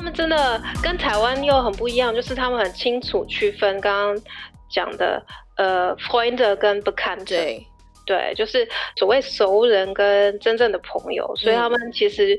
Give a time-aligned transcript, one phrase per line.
[0.00, 4.24] 他们真的跟台湾又很不一样，就是他们很清楚区分刚刚
[4.70, 5.22] 讲的
[5.58, 7.26] 呃，Freunde 跟 Bekannte。
[7.26, 7.66] 对，
[8.06, 8.66] 对，就是
[8.96, 11.30] 所谓熟人跟真正的朋友。
[11.36, 12.34] 所以他们其实，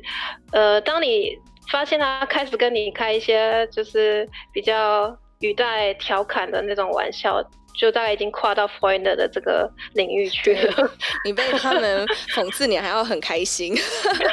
[0.54, 1.38] 嗯、呃，当你
[1.72, 7.48] 发现他开始跟你开一些就是比较语带调侃的那种玩笑，
[7.80, 10.92] 就大概已经跨到 Freunde 的这个领域去了。
[11.24, 13.76] 你被他们讽刺，你还要很开心，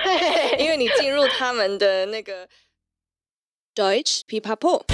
[0.59, 2.49] 因为你进入他们的那个。
[3.79, 4.85] Deutsch Pipapo。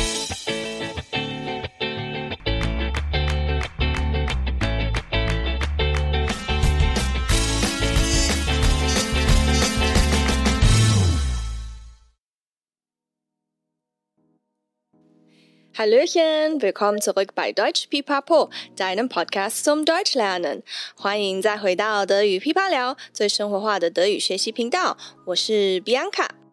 [15.73, 20.63] Hallöchen, willkommen zurück bei Deutsch Pipapo, deinem Podcast zum Deutsch lernen。
[20.95, 24.99] 欢迎再回到德语噼啪聊，最生活化的德语学习频道。
[25.25, 26.44] 我是 Bianca。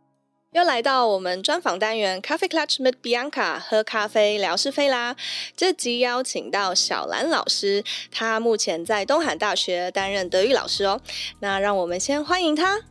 [0.53, 5.15] 又来到我们专访单元 Coffee Clutch with Bianca，喝咖啡聊是非啦。
[5.55, 7.81] 这集邀请到小兰老师，
[8.11, 10.99] 她目前在东海大学担任德语老师哦。
[11.39, 12.81] 那让我们先欢迎她。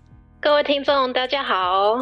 [0.40, 1.96] 各位听众，大家好。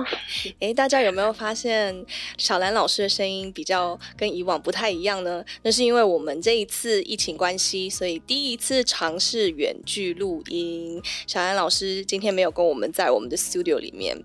[0.61, 5.45] 诶，大家有没有发现小兰老师的声音比较跟以往不太一样呢？
[5.65, 11.03] 那是因为我们这一次疫情关系，所以第一次尝试远距录音。
[11.27, 14.17] 小兰老师今天没有跟我们在我们的 studio 里面。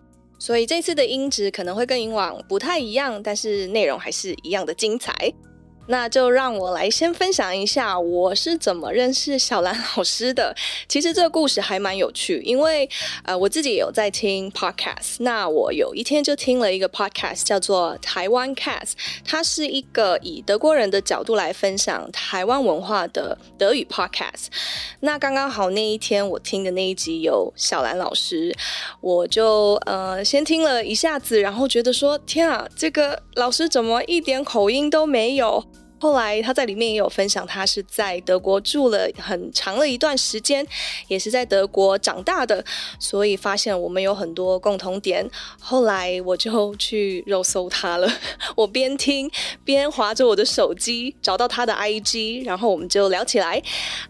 [0.43, 5.13] 所以这次的音质可能会跟以往不太一样，但是内容还是一样的精彩。
[5.87, 10.55] 那就让我来先分享一下我是怎么认识小兰老师的。
[10.87, 12.89] 其实这个故事还蛮有趣，因为
[13.23, 15.17] 呃我自己有在听 podcast。
[15.19, 18.93] 那我有一天就听了一个 podcast，叫做台湾 cast，
[19.25, 24.47] 它是一个以德国人的角度来分享台湾文化的德语 podcast。
[25.01, 28.55] 那刚刚好那一天我听的那一集有小兰老师，
[29.01, 35.63] 我就呃先听了一下子，然后觉得说天啊，这个老师怎么一点口音都没有？
[36.03, 40.67] 后来他在里面也有分享，他是在德国住了很长的一段时间，
[41.07, 42.61] 也是在德国长大的，
[42.99, 45.25] 所以发现我们有很多共同点。
[45.61, 48.11] 后来我就去肉搜他了，
[48.53, 49.31] 我边听
[49.63, 53.63] 边划着我的手机找到他的 IG，然后我们就聊起来。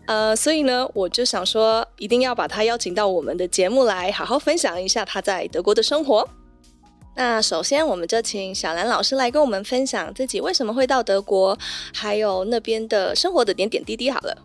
[0.07, 6.27] 呃，所以呢，我就想说一定要把他邀请到我们的节目来，好好分享一下他在德国的生活。
[7.15, 11.57] 那首先，我们就请小兰老师来跟我们分享自己为什么会到德国，
[11.93, 14.09] 还有那边的生活的点点滴滴。
[14.09, 14.35] 好了，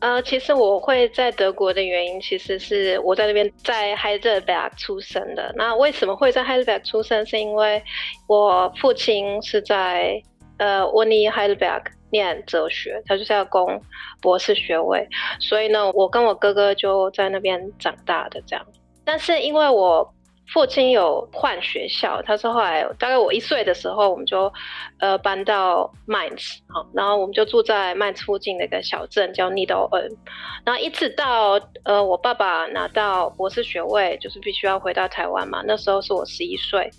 [0.00, 5.54] 呃，其实我会在德国的原因，其实是我在那边在 Heidelberg 出生的。
[5.56, 7.24] 那为什么会在 Heidelberg 出生？
[7.24, 7.82] 是因为
[8.28, 10.20] 我父亲是在
[10.58, 13.80] 呃 Uni Heidelberg 念哲学，他就是要攻
[14.20, 15.08] 博士学位，
[15.40, 18.66] 所以呢，我跟我哥哥就在那边长大的这样。
[19.02, 20.12] 但是因为我
[20.52, 24.52] 父亲有换学校，他是后来大概我一岁的时候，我们就
[25.00, 30.16] 呃搬到 Mainz，好，然后我们就住在 Mainz 附近的一个小镇叫 Niederolm，
[30.64, 36.90] 然后一直到呃我爸爸拿到博士学位，就是必须要回到台湾嘛，那时候是我十一岁。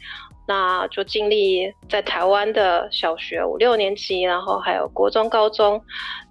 [0.50, 5.78] 那就经历在台湾的小学五六年级，然后还有国中、高中。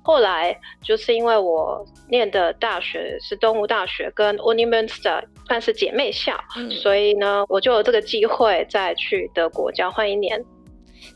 [0.02, 10.44] 后来就是因为我念的大学是东吴大学，跟 Uni Münster 算是姐妹校，嗯，所以呢，我就有这个机会再去德国交换一年。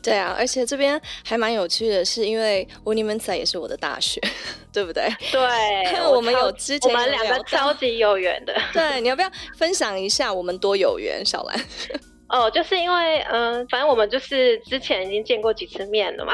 [0.01, 4.21] 对啊，而且这边还蛮有趣的是，因为 Uni Münster 也是我的大学，
[4.71, 5.03] 对不对？
[5.31, 5.41] 对，
[6.09, 8.55] 我们有之前我们两个超级有缘的。
[8.73, 11.59] 对，你要不要分享一下我们多有缘，小兰？
[12.29, 16.33] 哦，就是因为，嗯、呃，反正我们就是之前已经见过几次面了嘛，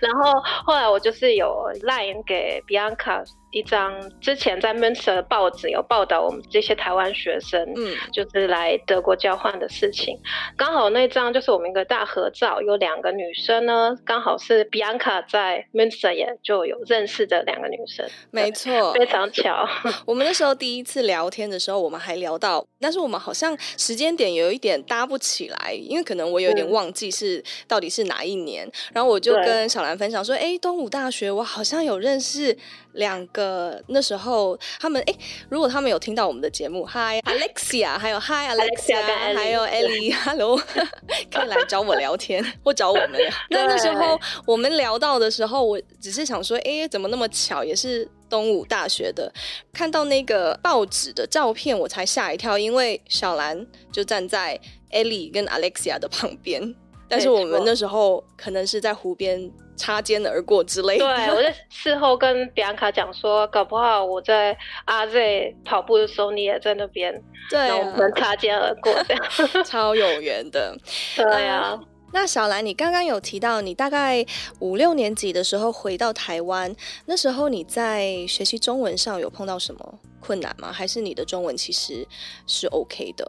[0.00, 0.32] 然后
[0.64, 3.24] 后来我就是有赖给 Bianca。
[3.52, 10.18] 一张之前在 Münster 的报纸有报道我们这些台湾学生，嗯，就是来德国交换的事情。
[10.56, 18.08] 刚好那张就是我们一个大合照，有两个女生呢，刚好是 Bianca 在 Münster 也就有认识的两个女生。
[18.30, 19.68] 没错，非常巧。
[20.06, 28.66] 我们那时候第一次聊天的时候，我们还聊到，但是我们好像时间点有一点搭不起来，因为可能我有点忘记是、嗯、到底是哪一年。
[28.94, 32.56] 然后我就跟小兰分享说：“哎，东武大学，我好像有认识。”
[32.92, 35.14] 两个那时候，他们哎，
[35.48, 40.56] 如果他们有听到我们的节目，Hi Alexia，还有 Hi Alexia，还有 Ellie，Hello，
[41.32, 43.30] 可以来找我聊天或找我们聊。
[43.50, 49.32] 那那时候我们聊到的时候，我只是想说，哎，怎么那么巧，也是东武大学的。
[49.72, 54.58] 看到那个报纸的照片，我才吓一跳，因为小兰就站在
[54.90, 56.74] Ellie 跟 Alexia 的旁边。
[57.08, 59.50] 但是我们那时候可能是在湖边
[59.82, 61.04] 擦肩而过之类的。
[61.04, 67.20] 对，我在事后跟比安卡讲说，搞不好我在阿 Z 跑步的时候，你也在那边，
[67.50, 69.24] 对、啊，我们擦肩而过，这样
[69.66, 70.76] 超有缘的。
[71.16, 71.72] 对啊。
[71.74, 74.22] 嗯那小兰，你刚刚有提到你大概
[74.58, 76.70] 五六年级的时候回到台湾，
[77.06, 80.70] 那时候你在学习中文上有碰到什么困难吗？
[80.70, 82.06] 还是你的中文其实
[82.46, 83.26] 是 OK 的？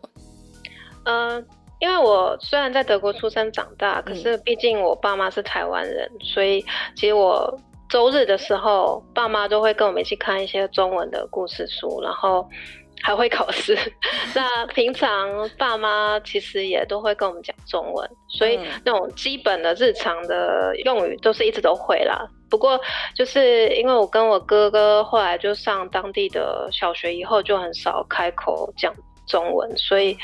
[1.05, 1.41] 呃，
[1.83, 6.63] 因为我虽然在德国出生长大，可是毕竟我爸妈是台湾人，嗯，所以
[6.95, 7.59] 其实我
[7.89, 12.47] 周日的时候，爸妈都会跟我们一起看一些中文的故事书，然后。
[13.05, 13.77] 还会考试，
[14.33, 22.25] 那平常爸妈其实也都会跟我们讲中文，所以那种基本的日常的用语都是一直都会啦。
[22.49, 22.79] 不过
[23.13, 28.93] 就是因为我跟我哥哥后来就上当地的小学以后，就很少开口讲
[29.27, 30.15] 中文，所以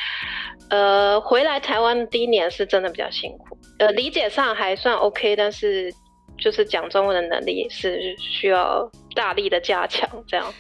[0.69, 5.94] 呃回来台湾第一年是真的比较辛苦，呃理解上还算 OK，但是
[6.38, 8.89] 就是讲中文的能力是需要。
[9.15, 10.53] 大力的加强，这样，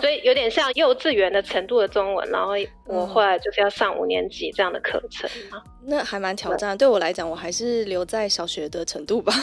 [0.00, 2.52] 所以有点像幼稚园的程度的中文，然后
[2.86, 6.76] 我后来就是要上五年级这样的课程，嗯、那还蛮挑战。
[6.76, 9.32] 对我来讲，我还是留在小学的程度吧。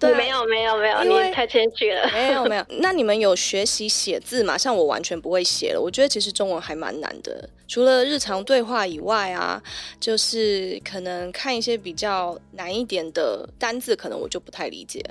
[0.00, 2.08] 对，没有没有没有，你太谦虚了。
[2.12, 4.56] 没有没有， 那你们有学习写字吗？
[4.56, 5.80] 像我完全不会写了。
[5.80, 9.60] 我觉得其实中文还蛮难的，除了日常对话以外啊，
[9.98, 15.04] 就是可能看一些比较难一点的单字，可能我就不太理解。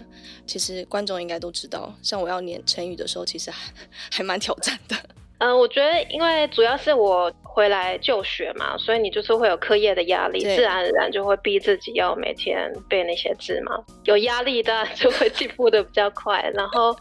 [0.46, 3.72] 其实观众应该都知道，像我要念成语的时候，其实还
[4.12, 4.96] 还蛮挑战的。
[5.40, 13.78] 嗯，我觉得因为主要是我回来就学嘛，所以你就是会有课业的压力，自然而然就会逼自己要每天背那些字嘛。
[14.06, 16.52] 有压力当然就会进步的比较快。
[16.56, 16.98] 然后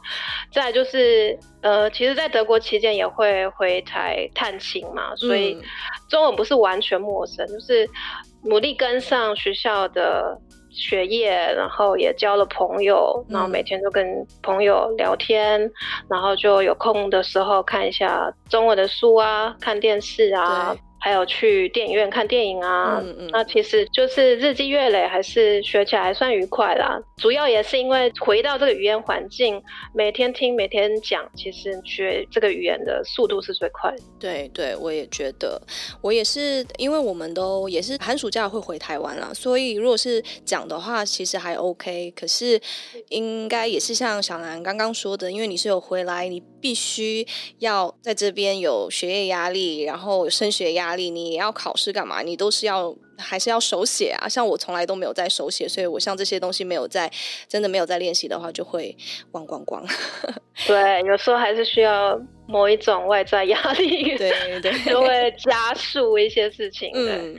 [0.53, 5.59] 再来就是，呃，其实，在德国期间也会回台探亲嘛，所以
[6.11, 7.89] 中文不是完全陌生，就是
[8.45, 10.39] 努力跟上学校的。
[10.77, 14.07] 学业，然后也交了朋友，然后每天都跟
[14.43, 15.73] 朋友聊天，嗯，
[16.11, 20.77] 然后就有空的时候看一下中文的书啊，看电视啊。
[20.99, 26.99] 还有去电影院看电影啊，嗯嗯，那其实就是日积月累，还是学起来还算愉快啦。
[27.19, 29.63] 主要也是因为回到这个语言环境，
[29.95, 33.99] 每天听，每天讲，其实学这个语言的速度是最快的。
[34.19, 35.61] 对对，我也觉得，
[36.01, 42.13] 我也是，因为我们都也是寒暑假会回台湾啦，所以如果是讲的话，其实还 OK。
[42.17, 42.61] 可是
[43.11, 47.25] 应该也是像小兰刚刚说的，因为你是有回来，你必须
[47.59, 50.86] 要在这边有学业压力，然后升学压力。
[50.87, 52.23] 哪里你也要考试干嘛？
[52.23, 54.29] 你都是要还是要手写啊？
[54.29, 57.11] 像我从来都没有在手写，所以我像这些东西没有在
[57.49, 58.97] 真的没有在练习的话，就会
[59.33, 59.85] 忘光光。
[60.67, 62.21] 对，有时候还是需要。
[62.49, 66.89] 某一种外在压力，对对， 就会加速一些事情。
[66.95, 67.37] 嗯，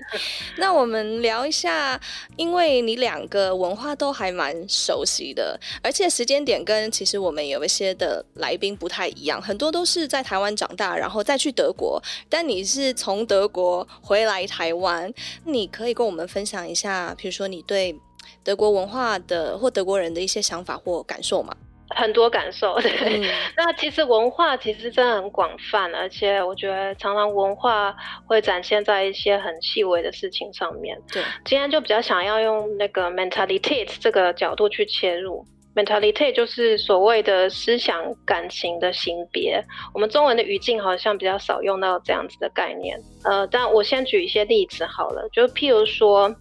[0.58, 1.98] 那我们聊一下，
[2.36, 15.10] 因为你两个文化都还蛮熟悉的，而且时间点跟其实我们有一些的来宾不太一样，很多都是在台湾长大，然后再去德国，但你是从德国回来台湾，
[15.46, 17.96] 你可以跟我们分享一下，比如说你对
[18.44, 21.56] 德国文化的或德国人的一些想法或感受吗？
[21.96, 22.92] 很多感受，对。
[23.22, 31.02] 嗯、 那其实文化其实真的很广泛，而且我觉得常常文化会展现在一些很细微的事情上面。
[31.12, 35.46] 对，今天就比较想要用那个 Mentalität 这个角度去切入。
[35.78, 39.64] Mentalität 就是所谓的思想感情的型别。
[39.94, 43.00] 我们中文的语境好像比较少用到这样子的概念。
[43.24, 46.36] 呃，但我先举一些例子好了，就譬如说。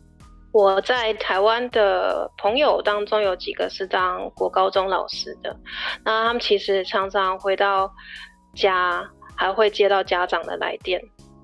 [0.53, 5.55] 我在台湾的朋友当中有几个是当国高中老师的，
[6.03, 7.93] 那他们其实常常回到
[8.55, 9.07] 家，
[9.37, 10.99] 还会接到家长的来电，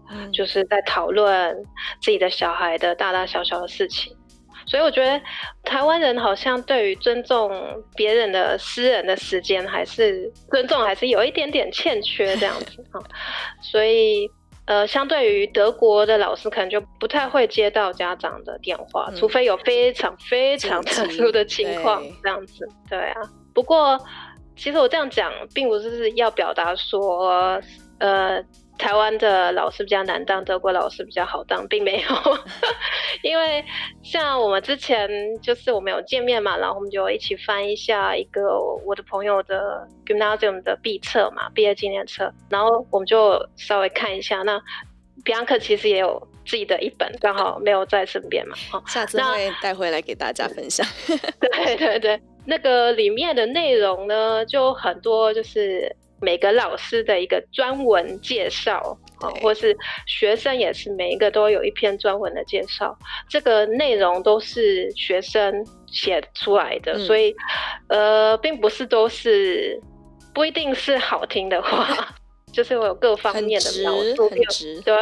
[0.09, 1.55] 嗯，就是在讨论
[2.01, 4.17] 自己的小孩的大大小小的事情。
[4.67, 5.21] 所以我觉得
[5.65, 7.51] 台湾人好像对于尊重
[7.95, 13.01] 别人的私人的时间，还是尊重还是有一点点欠缺这样子 啊，
[13.61, 14.29] 所以。
[14.65, 22.65] 呃，相对于德国的老师，可能就不太会接到家长的电话，嗯、除非有非常非常特殊的情况这样子。
[22.89, 23.21] 对啊，
[23.53, 23.99] 不过
[24.57, 27.61] 其实我这样讲，并不是要表达说，
[27.99, 28.41] 呃。
[28.83, 32.09] 台湾的老师比较难当，德国老师比较好当，并没有，
[33.23, 33.65] 因为
[34.03, 35.09] 像我们之前
[35.41, 44.43] 就是我们有见面嘛，然后我们就一起翻一下一个我的朋友的 Gymnasium 的毕册嘛，毕业纪念册，然后我们就稍微看一下。
[44.43, 44.61] 那
[45.23, 48.57] 比安克其实也有自己的一本，刚好没有在身边嘛，
[48.89, 50.85] 下次会带回来给大家分享。
[51.39, 55.95] 对对对，那个里面的内容呢，就很多就是。
[56.23, 58.97] 每个老师的一个专文介绍，
[59.43, 59.77] 或是
[60.07, 62.97] 学生也是每一个都有一篇专文的介绍，
[63.29, 67.35] 这个内容都是学生写出来的，嗯、所以
[67.89, 69.79] 呃，并不是都是
[70.33, 72.15] 不一定是好听的话。
[72.53, 74.29] 就是我有各方面的描述，
[74.85, 74.93] 对。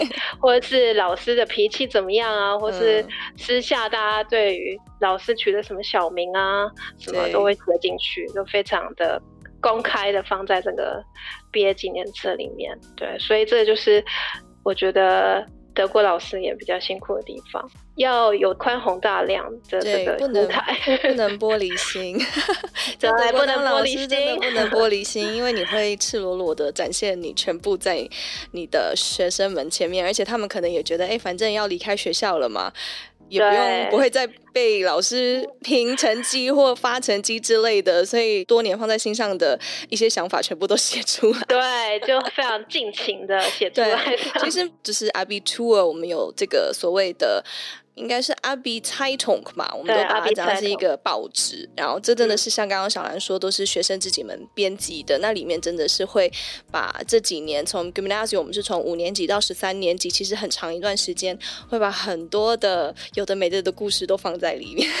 [0.40, 3.04] 或者是老师的脾气怎么样啊，或是
[3.36, 6.66] 私下大家对于老师取的什么小名啊，
[6.98, 9.20] 什么都会写进去，都非常的
[9.60, 11.02] 公开的放在这个
[11.50, 12.78] 毕业纪念册里面。
[12.96, 14.04] 对，所以这就是
[14.64, 15.46] 我觉得。
[15.76, 22.16] 德国老师也比较辛苦的地方，要有宽宏大量的这个舞台，不能玻璃心，
[22.98, 28.08] 对，不能玻璃心，真的不能玻璃心，因为你会赤裸裸的展现你全部在
[28.52, 32.72] 你的学生们前面，而且他们可能也觉得，哎、欸，反正要离开学校了嘛。
[33.28, 41.40] 也不用不会再被老师评成绩或发成绩之类的，所以多年放在心上的一些想法全部都 写出来。
[41.48, 44.16] 对，就非常尽情的写出来。
[44.38, 47.44] 其实就是 Abitur，我们有这个所谓的。
[47.96, 51.68] 应该是 Abi-Zeitung 嘛，我们都把它讲的是一个报纸。
[51.74, 55.18] 然后这真的是像刚刚小兰说，都是学生自己们编辑的。
[55.18, 56.30] 那里面真的是会
[56.70, 61.36] 把这几年从 Gymnasium，我们是从五年级到十三年级，其实很长一段时间，
[61.68, 64.88] 会把很多的有的没的的故事都放在里面。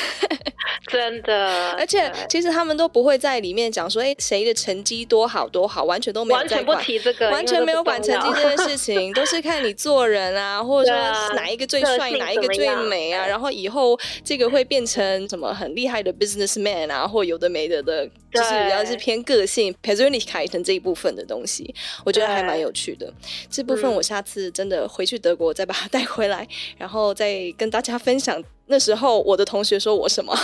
[0.88, 21.74] 真的， 而且其实他们都不会在里面讲说，哎，谁的成绩多好多好，完全都没有在管，完全不提这个，完全没有管成绩这件事情，都是看你做人啊， 或者说哪一个最帅，哪一个最美啊，然后以后这个会变成什么很厉害的 businessman 啊，或有的没的的，就是比较是偏个性 Persönlichkeit 这一部分的东西，
[22.04, 23.12] 我觉得还蛮有趣的。
[23.50, 26.46] 这部分我下次真的回去德国再把它带回来，
[26.78, 28.42] 然后再跟大家分享。
[28.68, 30.36] 那时候我的同学说我什么？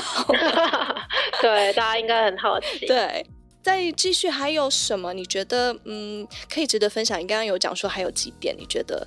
[1.42, 2.86] 对，大家应该很好奇。
[2.86, 3.26] 对，
[3.60, 5.12] 再继续还有什么？
[5.12, 7.18] 你觉得嗯可以值得分享？
[7.18, 9.04] 你刚刚有讲说还有几点，你觉得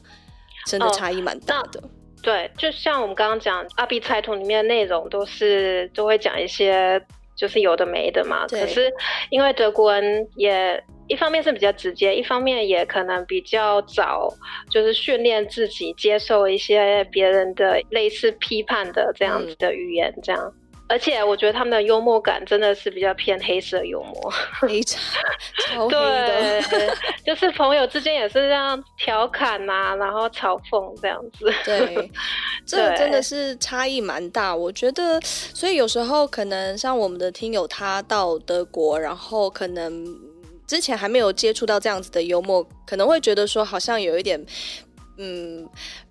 [0.67, 1.79] 真的差异蛮大的。
[1.79, 1.89] 哦，
[2.25, 6.99] 对，就像我们刚刚讲，Abi-Zeitung 里面的内容都是都会讲一些
[7.37, 8.47] 就是有的没的嘛。
[8.47, 8.91] 可是
[9.29, 10.83] 因为德国人也。
[11.07, 14.27] 一方面是比较直接，一方面也可能比较早，
[14.71, 20.41] 就是训练自己接受一些别人的类似批判的这样子的语言，这样。
[20.43, 25.01] 嗯而且我觉得他们的幽默感真的是比较偏黑色幽默，非常
[25.65, 26.89] 超黑的，对，
[27.25, 31.51] 就是朋友之间也是这样调侃呐、啊，然后嘲讽这样子。
[31.63, 32.11] 对，
[32.67, 34.55] 这个真的是差异蛮大。
[34.55, 40.05] 我觉得，所以有时候可能像我们的听友，他到德国，然后可能
[40.67, 44.45] 之前还没有接触到这样子的幽默，可能会觉得说好像有一点。
[45.17, 45.67] 嗯，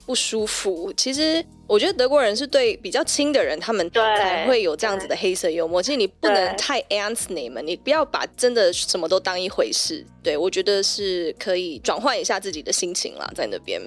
[0.06, 0.92] 不舒服。
[0.94, 5.82] 其实我觉得德国人是对比较亲的人，他们才会有这样子的黑色幽默。
[5.82, 10.04] 其实你不能太 ernst nehmen，你不要把真的什么都当一回事。
[10.22, 13.80] 对，我觉得是可以转换一下自己的心情啦，在那边。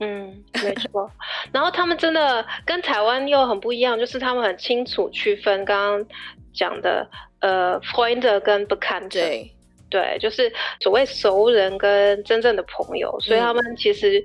[0.00, 1.10] 嗯，没错。
[1.52, 6.06] 然后他们真的跟台湾又很不一样，就是他们很清楚区分刚刚
[6.52, 7.08] 讲的
[7.40, 9.08] 呃，Freunde 跟 Bekannte。
[9.08, 9.52] 对。
[9.90, 14.24] 对，就是所谓熟人跟真正的朋友，所以他们其实，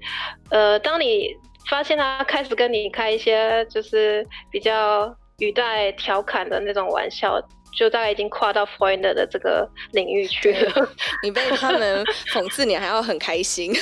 [0.50, 1.36] 嗯、呃，当你
[1.70, 7.42] 发现他开始跟你开一些就是比较语带调侃的那种玩笑。
[7.78, 10.90] 就大概已经跨到 Freund 的这个领域去了，
[11.24, 12.04] 你被他们
[12.34, 13.74] 讽刺，你还要很开心，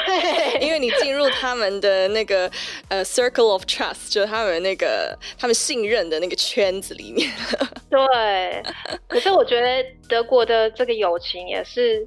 [0.60, 2.50] 因为你进入他们的那个
[2.88, 7.30] 呃 circle of trust，就他们那个他们信任的那个圈子里面。
[7.90, 8.62] 对，
[9.06, 12.06] 可是我觉得德国的这个友情也是，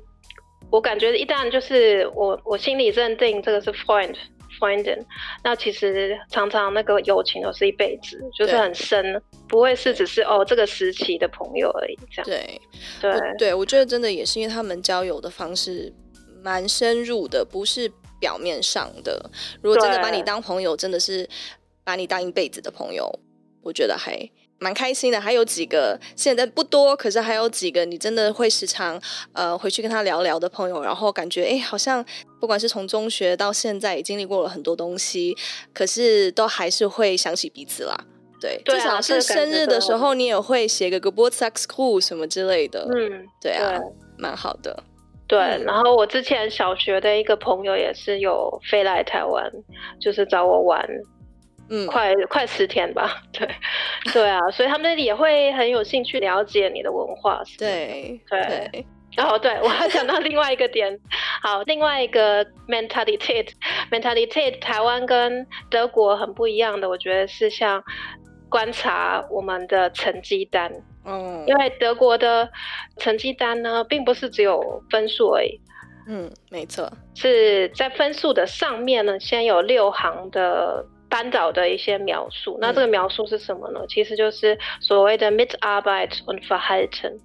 [0.72, 4.16] 我感觉一旦就是我我心里认定这个是 Freund。
[4.60, 5.04] Freundin，
[5.44, 11.98] 那其实常常那个友情都是一辈子，就是很深，不会是只是哦这个时期的朋友而已。
[12.12, 12.62] 这样对
[13.00, 15.94] 对对，我觉得真的也是因为他们交友的方式
[16.42, 19.30] 蛮深入的，不是表面上的。
[19.62, 21.28] 如果真的把你当朋友，真的是
[21.84, 23.08] 把你当一辈子的朋友，
[23.62, 24.18] 我觉得还。
[24.60, 29.00] 蛮开心的，还有几个现在不多，可是还有几个你真的会时常
[29.34, 32.04] 呃回去跟他聊聊的朋友，然后感觉哎，好像
[32.40, 35.36] 不管是从中学到现在，也经历过了很多东西，
[35.74, 37.96] 可是都还是会想起彼此啦。
[38.40, 42.88] 对，对啊，至少是生日的时候，你也会写个 Geburtstagsgruß 什么之类的。
[42.92, 43.80] 嗯，对啊，
[44.18, 44.84] 蛮好的。
[45.28, 49.52] 对，然后我之前小学的一个朋友也是有飞来台湾，
[50.00, 50.88] 就是找我玩。
[51.70, 53.48] 嗯，快快十天吧，对，
[54.14, 58.86] 对啊，所以他们也会很有兴趣了解你的文化，对对。
[59.16, 61.00] 然后对，对我还想到另外一个点，
[61.42, 67.84] 好，另外一个 mentalität，mentalität， 台湾跟德国很不一样的，我觉得是像
[68.48, 70.72] 观察我们的成绩单，
[71.04, 72.48] 嗯，因为德国的
[72.98, 75.60] 成绩单呢，并不是只有分数而已。
[76.08, 82.58] 嗯，没错，是在分数的上面呢，先有六行的班导的一些描述。
[82.60, 83.80] 那这个描述是什么呢？
[83.82, 87.20] 嗯、其实就是所谓的 Mitarbeit und Verhalten。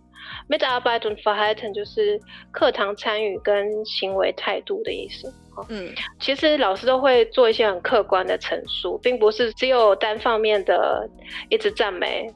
[0.49, 2.21] Mitarbeit und Verhalten 就是
[2.51, 5.33] 课堂参与跟行为态度的意思。
[5.69, 11.09] 嗯，其实老师都会做一些很客观的陈述，并不是只有单方面的
[11.51, 12.27] 一直赞美。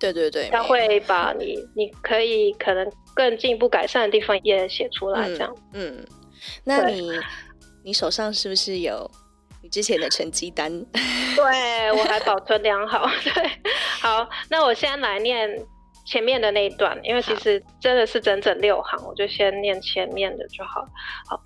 [0.00, 5.54] 对对对，他会把你你可以可能更进一步改善的地方也写出来，这样。
[5.72, 6.06] 嗯，嗯，
[6.64, 7.08] 那你
[7.84, 9.08] 你手上是不是有
[9.63, 10.71] 你之前的成绩单？
[11.35, 13.07] 对，我还保存良好。
[13.23, 13.51] 对，
[14.01, 15.49] 好，那我先来念
[16.05, 20.85] 前面的那一段，因为其实真的是整整六行，我就先念前面的就好。
[21.27, 21.41] 好。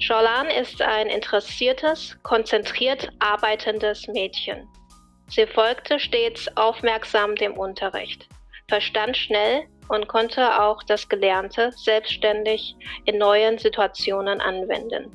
[0.00, 4.68] Charlene ist ein interessiertes, konzentriert arbeitendes Mädchen.
[5.28, 8.28] Sie folgte stets aufmerksam dem Unterricht,
[8.68, 15.10] verstand schnell und konnte auch das Gelernte selbstständig in neuen Situationen anwenden.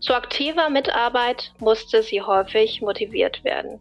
[0.00, 3.78] Zu aktiver Mitarbeit musste sie häufig motiviert werden.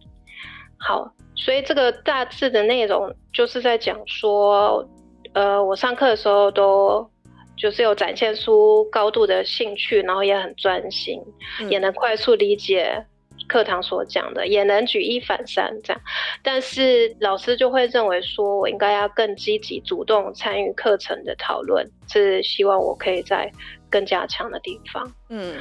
[0.78, 4.88] 好，所以这个大致的内容就是在讲说，
[5.34, 7.10] 呃，我上课的时候都。
[7.58, 11.22] 就是有展现出高度的兴趣，然后也很专心，
[11.60, 13.06] 嗯、也能快速理解
[13.48, 16.02] 课堂所讲的，也能举一反三这样。
[16.42, 23.52] 但是老师就会认为说，我应该要更积极主动参与课程的讨论，是希望我可以在
[23.92, 25.14] 更加强的地方。
[25.30, 25.56] 嗯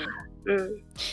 [0.47, 0.71] 嗯，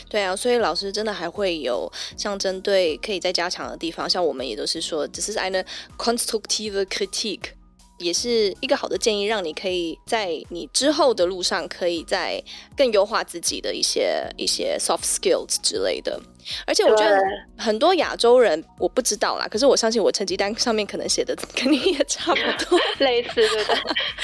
[0.08, 5.62] 对啊，所以老师真的还会有像针对可以再加强的地方，像我们也都是说，只是 eine
[5.98, 7.50] konstruktive critique，。
[7.98, 12.40] 也是一个好的建议，让你可以在你之后的路上，可以再
[12.76, 16.22] 更优化自己的一些一些 soft skills 之类的。
[16.66, 17.20] 而且我觉得
[17.56, 23.72] 很多亚洲人，我不知道啦，可是我相信我成绩单上面可能写的 跟你也差不多， 类似，对不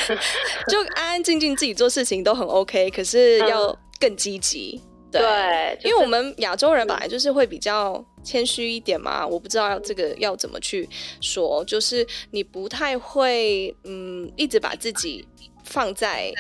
[0.07, 0.17] 对？
[0.69, 4.81] 就安安静静自己做事情都很 OK，可是要更积极。
[4.85, 10.89] 嗯对，对就是、因为我们亚洲人本来就是会比较谦虚一点嘛，我不知道这个要怎么去
[11.21, 15.25] 说，就是你不太会，嗯，一直把自己
[15.63, 16.33] 放在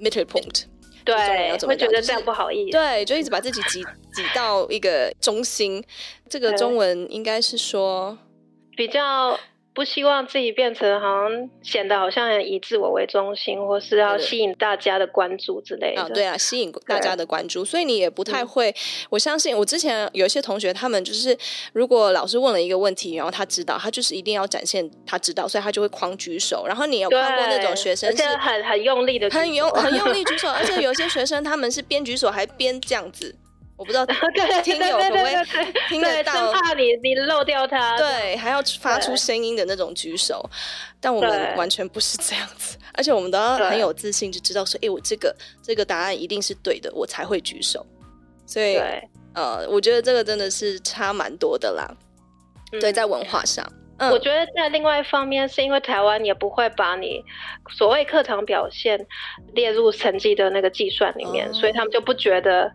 [0.00, 0.62] Mittelpunkt，
[1.04, 3.82] 对，会觉得这样不好意思，对，就一直把自己挤
[4.14, 5.82] 挤到一个中心，
[6.28, 8.18] 这个中文应该是说
[8.76, 9.38] 比较。
[9.74, 16.02] 不希望自己变成好像显得好像以自我为中心，或是要吸引大家的关注之类的。
[16.02, 18.74] 啊，对啊，吸引大家的关注，所以你也不太会。
[19.08, 21.36] 我相信我之前有一些同学，他们就是
[21.72, 26.64] 如果老师问了一个问题，然后他知道，他就是一定要展现他知道，所以他就会狂举手。
[26.66, 33.34] 然后你有看过那种学生是很很用力的，很用很用力 举手，而且有些学生他们是边举手还边这样子。
[33.82, 34.06] 我不知道
[34.62, 35.34] 听友会不会
[35.90, 37.98] 听得到，生怕你你漏掉它。
[37.98, 40.48] 对，还要发出声音的那种举手，
[41.00, 47.84] 但我们完全不是这样子，而且我们都要很有自信，就知道说，哎，我这个这个答案一定是对的，我才会举手。
[48.46, 48.78] 所以，
[49.34, 51.92] 呃，我觉得这个真的是差蛮多的啦。
[52.80, 53.68] 对，在文化上，
[53.98, 57.20] 我觉得在另外一方面，是因为台湾也不会把你
[57.76, 59.04] 所谓课堂表现
[59.54, 62.70] 列入成绩的那个计算里面，所以他们就不觉得。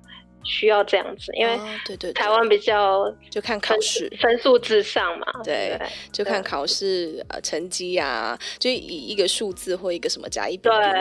[0.48, 10.92] 需要这样子，因为对对，台湾比较就看考试分数至上嘛，对，对就看考试呃成绩啊，就以一个数字或一个什么甲乙丙丁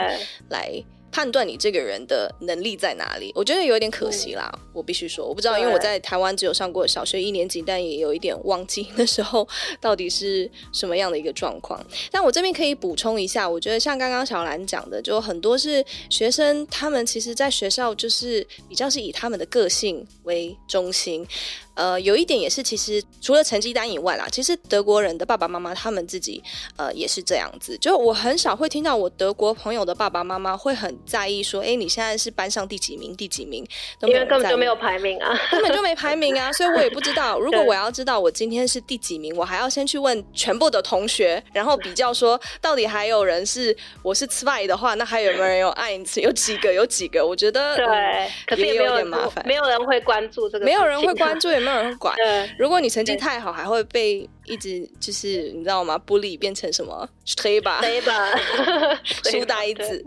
[0.49, 0.83] 来。
[1.11, 4.51] 判断你这个人的能力在哪里，我觉得有点可惜啦。
[4.53, 9.47] 嗯、我必须说，我不知道，因为我在台湾只有上过小学一年级，但也有一点忘记那时候
[9.79, 11.83] 到底是什么样的一个状况。
[12.11, 21.25] 但我这边可以补充一下，我觉得像刚刚小兰讲的，就很多是学生，他们其实在学校就是比较是以他们的个性为中心。
[21.77, 26.43] 呃，有一点也是，其实除了成绩单以外啦，其实德国人的爸爸妈妈他们自己
[26.75, 27.77] 呃也是这样子。
[27.77, 33.15] 就我很少会听到我德国朋友的爸爸妈妈会很在意说，哎，你现在是班上第几名？
[33.15, 33.63] 第几名？
[34.01, 37.39] 因为根本就没有排名啊， 根本就没排名啊，所以我也不知道。
[37.39, 46.19] 如果 我要知道我今天是第几名，我还要先去问全部的同学，然后比较说到底还有人是我是 zwei 的话，那还有没有人有 eins？
[46.19, 46.73] 有几个？
[46.73, 47.23] 有几个？
[47.23, 52.15] 我觉得对，嗯、可是也有点麻烦，没有人会关注这个，没有人会关注，也没有人管。
[52.57, 58.97] 如果你成绩太好，还会被一直就是你知道吗？bully 变成什么 Streber Streber
[59.29, 60.03] 书呆子。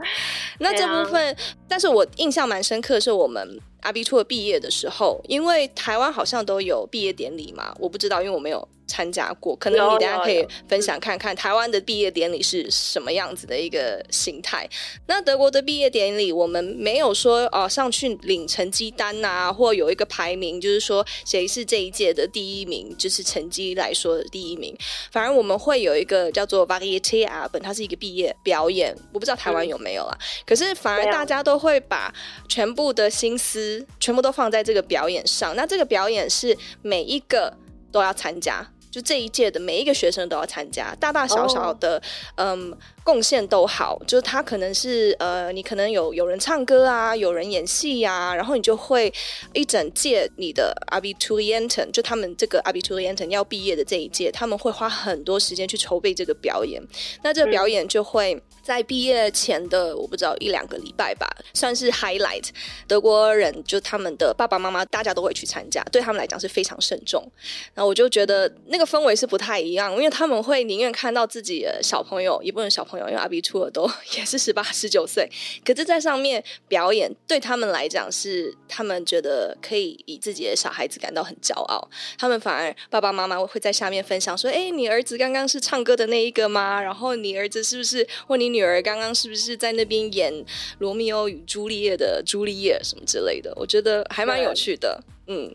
[0.58, 1.36] 那这部分，
[1.68, 3.60] 但是我印象蛮深刻是我们。
[3.82, 14.68] Abitur 毕业的时候，因为台湾好像都有毕业典礼嘛，我不知道，因为我没有参加过，可能你大家可以分享看看台湾的毕业典礼是什么样子的一个形态。
[15.06, 24.76] 那德国的毕业典礼，我们没有说哦上去领成绩单啊，或有一个排名，就是说谁是这一届的第一名，就是成绩来说第一名。
[25.10, 30.16] 反而我们会有一个叫做 Variety Abend，它是一个毕业表演，我不知道台湾有没有啊。
[30.18, 32.12] 嗯、可是反而大家都会把
[32.48, 35.54] 全部的心思全部都放在这个表演上。
[35.56, 37.52] 那这个表演是每一个
[37.92, 38.66] 都要参加。
[38.90, 41.94] 就这一届的每一个学生都要参加，大大小小的
[42.34, 42.48] ，oh.
[42.48, 43.96] 嗯，贡献都好。
[44.04, 49.12] 就是他可能是呃，你可能有有人唱歌啊，有人演戏呀、啊，然后你就会
[49.52, 56.82] 一整届你的 Abiturienten，就他们这个 Abiturienten 要毕业的这一届，他们会花很多时间去筹备这个表演。
[57.22, 62.48] 那这个表演就会在毕业前的我不知道一两个礼拜吧，算是 highlight。
[62.88, 67.22] 德国人就他们的爸爸妈妈大家都会去参加，对他们来讲是非常慎重。
[67.72, 68.79] 然后我就觉得那。
[68.80, 75.30] 这个氛围是不太一样，因为他们会宁愿看到自己的小朋友，也不能小朋友，因为阿比出尔都 也是十八、十九岁，
[75.62, 81.86] 可是在上面表演，对他们来讲是他们觉得可以以自己的小孩子感到很骄傲。
[82.16, 86.80] 他们反而爸爸妈妈会在下面分享说：“哎，你儿子刚刚是唱歌的那一个吗？
[86.80, 90.32] 然后你儿子是不是或你女儿刚刚是不是在那边演
[90.78, 94.98] 《罗密欧与朱丽叶》的朱丽叶什么之类的？”我觉得还蛮有趣的。
[95.04, 95.04] 嗯，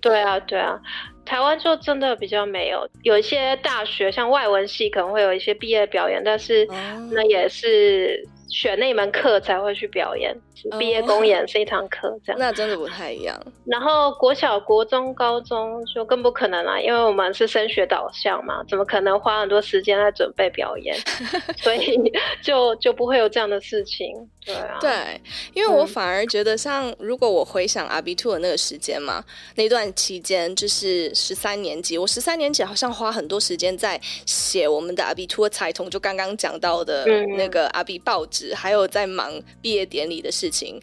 [0.01, 0.79] 对啊，对啊。
[1.25, 6.67] 台湾就真的比较没有，有一些大学像外文系可能会有一些毕业表演，但是
[7.11, 8.27] 那也是。
[8.47, 10.33] 选那门课才会去表演，
[10.79, 12.39] 毕业公演是一堂课这样。
[12.39, 13.37] 那真的不太一样。
[13.65, 20.95] 然后国小、国中、高中就更不可能了，因为我们是升学导向嘛，怎么可能花很多时间来准备表演？
[21.57, 21.99] 所以
[22.41, 24.15] 就就不会有这样的事情。
[24.45, 25.21] 对啊，对，
[25.53, 29.23] 因为我反而觉得，像如果我回想阿比兔的那个时间嘛，
[29.55, 37.05] 那段期间就是十三年级，我十三年级好像花很多时间在写我们的阿比兔彩童，就刚刚讲到的
[37.37, 38.53] 那个阿比报纸。
[38.53, 39.31] 还有在忙
[39.61, 40.79] 毕业典礼的事情，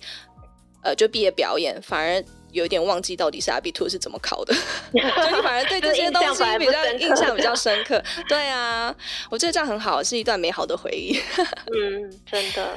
[0.82, 4.52] 呃，就毕业表演，反而有点忘记到底是阿比兔是怎么考的，
[4.92, 8.02] 所以你反而对这些东西比较印象比较深刻。
[8.28, 8.94] 对啊，
[9.30, 11.18] 我觉得这样很好，是一段美好的回忆。
[11.72, 12.76] 嗯，真的。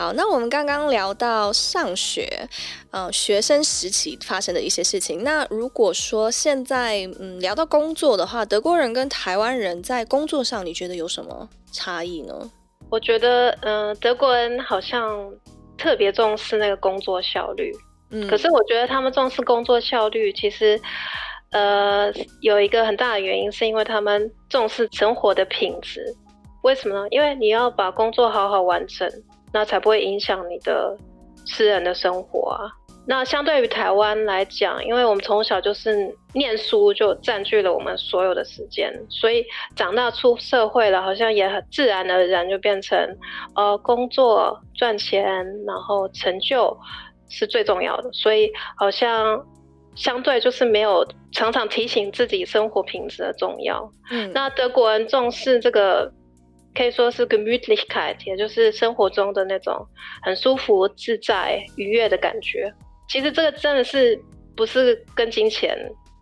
[0.00, 2.26] 好，那我们刚刚聊到上学，
[2.90, 5.22] 呃，学生时期发生的一些事情。
[5.22, 12.50] 那如果说现在嗯聊到工作的话，德国人跟台湾人在工作上，你觉得有什么差异呢？
[12.88, 15.30] 我觉得，嗯、呃，德国人好像
[15.76, 17.70] 特别重视那个工作效率。
[18.10, 20.80] 嗯，可是我觉得他们重视工作效率，其实，
[21.50, 22.10] 呃，
[22.40, 26.02] 有一个很大的原因，是因为他们重视生活的品质。
[26.62, 27.06] 为什么呢？
[27.10, 29.06] 因为你要把工作好好完成，
[29.52, 30.96] 那才不会影响你的
[31.46, 32.70] 私人的生活啊。
[33.06, 42.98] 那相对于台湾来讲，因为我们从小就是念书就占据了我们所有的时间，所以长大出社会了，好像也很自然而然就变成，
[43.56, 45.24] 呃，工作赚钱，
[45.66, 46.78] 然后成就
[47.28, 49.44] 是最重要的，所以好像
[49.96, 53.90] 相对就是没有常常提醒自己生活品质的重要。
[54.10, 56.12] 嗯，那德国人重视这个，
[56.74, 59.86] 可以说是 Gemütlichkeit，也就是生活中的那种
[60.22, 62.72] 很舒服、自在、愉悦的感觉。
[63.08, 64.16] 其实这个真的是
[64.56, 65.76] 不是跟金钱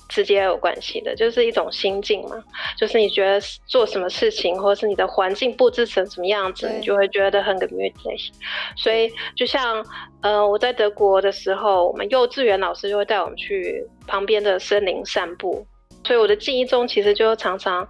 [0.08, 2.42] 直接有关系的，就是一种心境嘛。
[2.78, 8.30] 就是你觉得做什么事情，或者是你的环境布置成什么样子，你就会觉得很 gemütlich。
[8.74, 9.84] 所以就像
[10.22, 15.66] 呃我在德国的时候，我们幼稚园老师就会带我们去旁边的森林散步，
[16.06, 17.86] 所以我的记忆中其实就常常。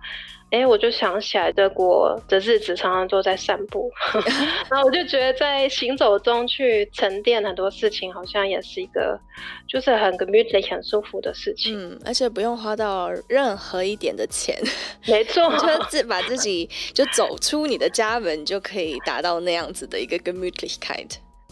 [0.50, 3.90] 哎，我就想起来德国的日子，常常都在散步，
[4.70, 9.20] 然后我就觉得在行走中去沉淀很多事情，好像也是一个
[9.68, 11.78] 就是很 gemütlich 很舒服的事情。
[11.78, 14.58] 嗯，而且不用花到任何一点的钱，
[15.06, 21.10] 没错，就自把自己就走出你的家门，就可以达到那样子的一个 Gemütlichkeit，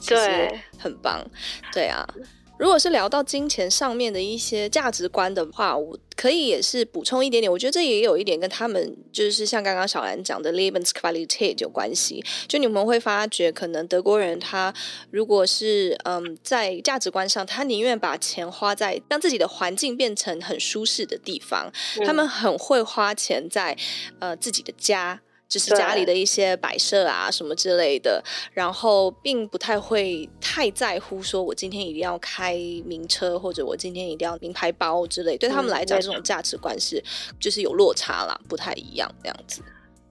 [0.09, 1.23] 对，很棒，
[1.73, 2.07] 对啊。
[2.59, 7.53] 如果是聊到金钱上面的一些价值观的话，我可以也是补充一点点。
[7.53, 12.25] 我觉得这也有一点跟他们就是像刚刚小兰讲的 Lebensqualität 有关系。
[12.49, 14.73] 就你们会发觉，可能德国人他
[15.11, 23.77] 如果是嗯在价值观上，他宁愿把钱花在让自己的环境变成很舒适的地方，嗯、他们很会花钱在
[24.19, 25.21] 呃自己的家。
[25.49, 32.55] 就是家里的一些摆设啊，什么之类的，然后并不太会太在乎说，我今天一定要开
[32.85, 35.39] 名车，或者我今天一定要名牌包之类。
[35.39, 37.03] 对他们来讲，这种价值观是
[37.39, 39.63] 就是有落差啦，不太一样这样子。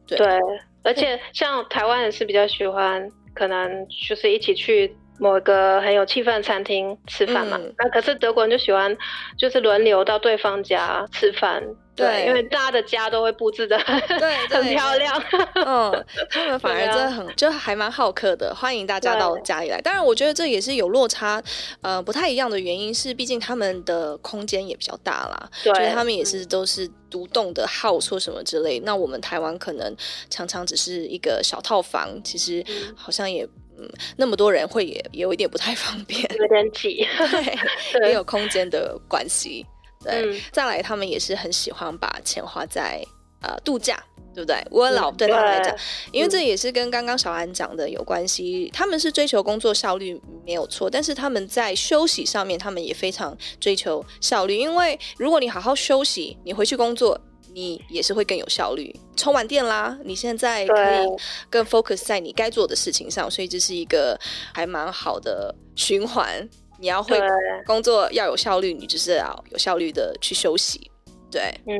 [0.07, 0.39] 对，对，
[0.83, 7.57] 而且像台湾人是比较喜欢，可能就是一起去某一个很有气氛的餐厅吃饭嘛。
[7.59, 8.95] 嗯、那可是德国人就喜欢
[9.37, 11.61] 就是轮流到对方家吃饭。
[11.95, 13.77] 对，因为大家的家都会布置的
[14.19, 15.23] 对很漂亮。
[15.53, 19.79] 嗯， 他们反而真的很、啊、就还蛮好客的，欢迎大家到家里来。
[19.79, 21.41] 当然，我觉得这也是有落差，
[21.81, 25.49] 呃，不太一样的原因是，毕竟他们的空间也比较大啦。
[25.63, 28.79] 对，就是他们也是都是独栋的 house 或什么之类。
[28.81, 29.95] 那我们台湾可能
[30.29, 32.61] 常常只是一个小套房，其实
[32.95, 37.07] 好像也嗯那么多人会也有一点不太方便，有点挤，
[37.93, 39.65] 对，也有空间的关系。
[40.05, 43.03] 对，嗯、再来，他们也是很喜欢把钱花在
[43.41, 44.01] 呃度假，
[44.33, 44.65] 对不对？
[44.69, 45.79] 我老对他们来讲，嗯、
[46.11, 48.69] 因为这也是跟刚刚小安讲的有关系。
[48.69, 54.55] 嗯、他们是追求工作效率没有错，但是他们在休息上面，他们也非常追求效率。
[54.55, 57.19] 因为如果你好好休息，你回去工作，
[57.53, 61.07] 你也是会更有效率，充完电啦，你现在可以
[61.49, 64.19] 更 focus 在你该做的事情上，所以这是一个
[64.53, 66.47] 还蛮好的循环。
[66.77, 67.19] 你要会
[67.65, 70.91] 工作要有效率，你就是要有效率的去休息。
[71.31, 71.77] 对，嗯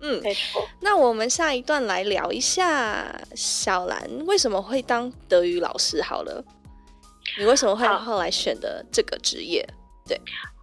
[0.00, 0.66] 嗯，没错。
[0.80, 6.44] 那我们下一段来聊一下小兰为什么会当德语老师好了。
[7.38, 9.64] 你为什么会后来选的这个职业？
[10.06, 10.20] 对。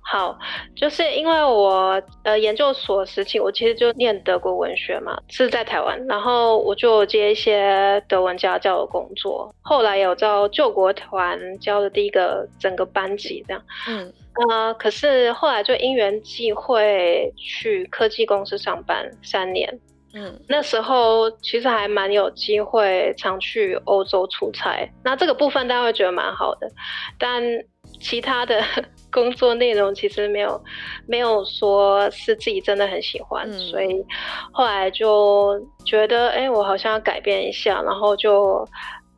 [0.07, 0.37] 好，
[0.75, 14.13] 就是因为我呃研究所时期，我其实就念德国文学嘛，是在台湾，然后我就接一些德文家教的工作，后来有到救国团教的第一个整个班级这样，嗯，
[14.47, 19.67] 呃，可是后来就因缘际会去科技公司上班三年，
[20.13, 26.69] 嗯，那时候其实还蛮有机会常去欧洲出差，那这个部分大家会觉得蛮好的，
[27.17, 27.41] 但
[28.05, 28.61] 其他的。
[29.15, 30.61] 工作内容其实没有
[31.07, 33.95] 没有说是自己真的很喜欢，嗯、所以
[34.51, 38.67] 后来就觉得，哎、欸，我好像要改变一下，然后就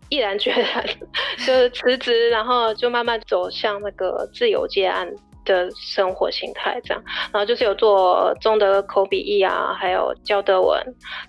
[0.10, 0.86] 毅然决然
[1.44, 5.10] 就辞职，然后就慢慢走向那个自由接案
[5.46, 10.80] 的生活形态，这样，然后就是有做中德口笔译啊，还有教德文，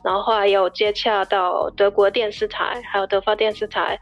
[0.05, 3.99] 然后后来有接洽到德国电视台，还有德法电视台。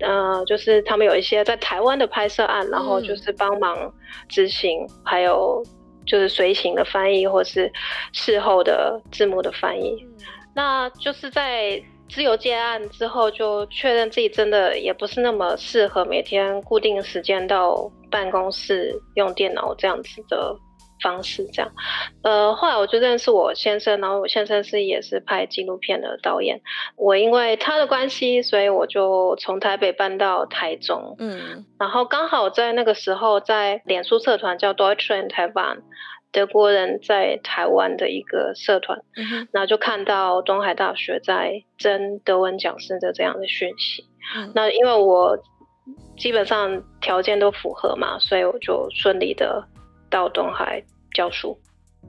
[0.00, 3.92] 呃，就是他们有一些在台湾的拍摄案，然后就是帮忙
[4.28, 5.62] 执行，嗯、还有
[6.06, 7.70] 就是随行的翻译，或是
[8.12, 9.96] 事后的字幕的翻译。
[10.02, 20.56] 嗯、那就是在自由接案之后，就确认自己真的也不是那么适合每天固定时间到办公室用电脑这样子的。
[21.02, 21.72] 方式这样，
[22.22, 26.60] 呃，后来我就认识我先生，然后我先生是也是拍纪录片的导演。
[26.96, 35.78] 我因为他的关系，所以我就从台北搬到台中，嗯，然后刚好在那个时候，在脸书社团叫 Deutsche in Taiwan，
[36.32, 44.04] 德国人在台湾的一个社团，嗯，然后就看到东海大学在征德文讲师的这样的讯息，
[44.36, 45.38] 嗯，那因为我
[46.16, 49.64] 基本上条件都符合嘛，所以我就顺利的。
[50.10, 50.82] 到东海
[51.14, 51.56] 教书，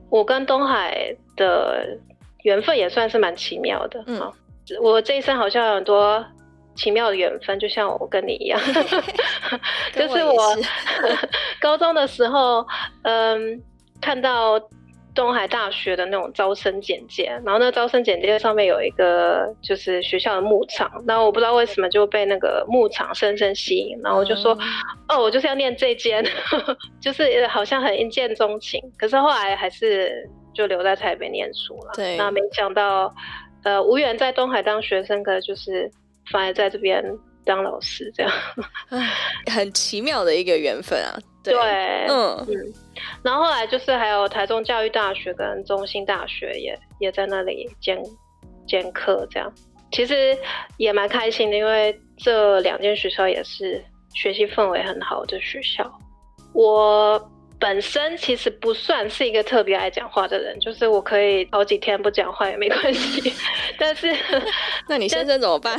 [0.09, 1.97] 我跟东海的
[2.43, 4.03] 缘分也算是蛮奇妙的。
[4.07, 4.31] 嗯，
[4.81, 6.25] 我这一生好像有很多
[6.75, 8.59] 奇妙的缘分，就像我跟你一样，
[9.93, 10.57] 就是我
[11.61, 12.65] 高中的时候，
[13.03, 13.61] 嗯，
[14.01, 14.59] 看到。
[15.13, 24.53] 东海大学的那种招生简介，然后那招生简介上面有一个就是学校的牧场，然后我不知道为什么就被那个牧场深深吸引，然后我就说，
[25.09, 26.25] 嗯、哦，我就是要念这间，
[27.01, 31.91] 就是好像很一见钟情，可是后来还是就留在台北念书了。
[31.95, 33.13] 对，那没想到，
[33.63, 35.91] 呃，无缘在东海当学生，可就是
[36.31, 37.03] 反而在这边
[37.43, 38.31] 当老师，这样，
[39.51, 41.19] 很奇妙的一个缘分啊。
[41.43, 42.73] 对，对嗯嗯。
[43.23, 48.01] 然后后来就是还有台中教育大学跟中兴大学也也在那里兼
[48.67, 49.51] 兼课，这样
[49.91, 50.37] 其实
[50.77, 55.91] 也蛮开心的，因为这两间学校也是学习氛围很好的学校。
[56.53, 57.19] 我
[57.61, 63.31] 本身其实不算是一个特别爱讲话的人，就是我可以好几天不讲话也没关系。
[63.77, 64.11] 但是，
[64.89, 65.77] 那你先生怎么办？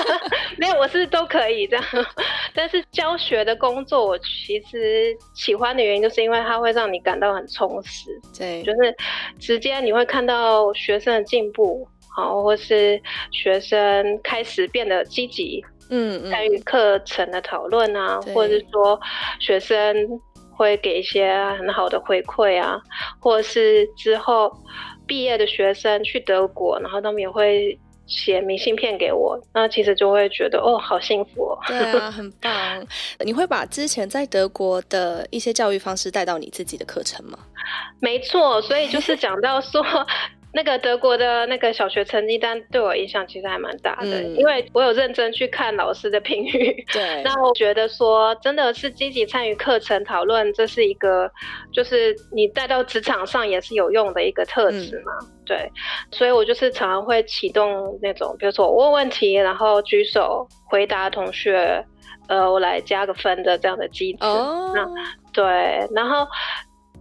[0.56, 1.84] 没有，我是都可以这样。
[2.54, 8.08] 但是教学的工作，我其实喜欢的原因，就是因为它会让你感到很充实。
[8.38, 8.96] 对，就是
[9.38, 11.86] 直接你会看到学生的进步，
[12.16, 12.98] 好，或是
[13.30, 18.98] 学生开始变得积极，嗯，参与课程的讨论啊，或者是说
[19.38, 20.18] 学生。
[20.58, 22.76] 会给一些很好的回馈啊，
[23.20, 24.52] 或者是之后
[25.06, 31.58] 毕业的学生去德国，然后他们也会写明信片给我，那其实就会觉得哦，好幸福哦。
[31.68, 32.52] 对啊，很棒。
[33.24, 37.38] 你会把之前在德国的一些教育方式带到你自己的课程吗？
[38.00, 39.80] 没错，所以就是讲到说，
[40.50, 46.84] 那个德国的那个小学成绩单对我影响其实还蛮大的，嗯，因为我有认真去看老师的评语。
[46.90, 51.30] 对， 那我觉得说真的是积极参与课程讨论，这是一个
[51.72, 55.12] 就是你带到职场上也是有用的一个特质嘛。
[55.20, 55.70] 嗯、对，
[56.10, 61.84] 所以我就是常常会启动那种，比如说我问问题，然后举手回答同学，
[62.26, 64.24] 呃，我来加个分的这样的机制。
[64.24, 64.88] 哦，那
[65.32, 66.26] 对，然后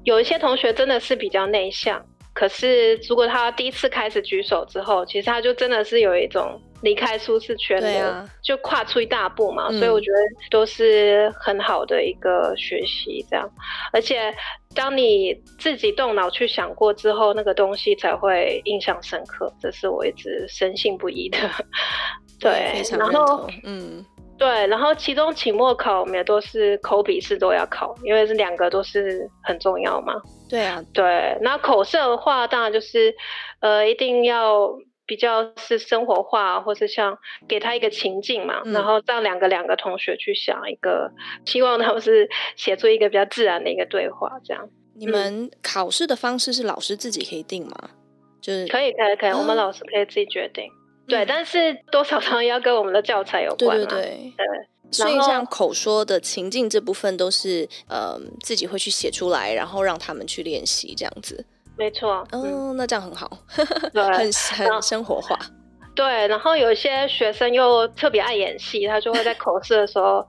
[0.03, 2.03] 有一些同学真的是比较内向。
[2.37, 9.69] 可是，如果他第一次开始举手之后，其实他就真的是有一种离开舒适圈的，啊、就跨出一大步嘛。
[9.71, 10.17] 嗯、所以我觉得
[10.51, 13.49] 都是很好的一个学习，这样。
[13.91, 14.31] 而且，
[14.75, 19.51] 当你自己动脑去想过之后，那个东西才会印象深刻。
[19.59, 21.39] 这是我一直深信不疑的。
[22.39, 24.05] 对，然后，嗯。
[24.37, 30.13] 对，然后其中、期末考我们也都是口笔试都要考，因为这两个都是很重要嘛。
[30.49, 31.37] 对啊，对。
[31.41, 33.15] 那口试的话，当然就是，
[33.59, 34.69] 呃，一定要
[35.05, 41.11] 比较是生活化，或是像给他一个情境嘛，嗯、然后让两个两个同学去想一个，
[41.45, 44.69] 希望他们是写出一个比较自然的一个对话，这样。
[44.95, 47.89] 你们考试的方式是老师自己可以定吗？
[48.41, 50.69] 就是可以，可以，可以，哦、我们老师可以自己决定。
[51.07, 53.85] 对，但是多少常 要跟我们的教材有关嘛？
[53.85, 54.33] 对对对。
[54.35, 54.45] 对，
[54.91, 61.45] 所以像口说的情境这部分都是呃自己会去写出来，然后让他们去练习这样子。
[61.77, 62.25] 没错。
[62.31, 63.29] 哦，嗯，那这样很好，
[63.93, 65.37] 对，很很生活化。
[65.95, 70.25] 对，然后有一些学生又特别爱演戏，他就会在口试的时候。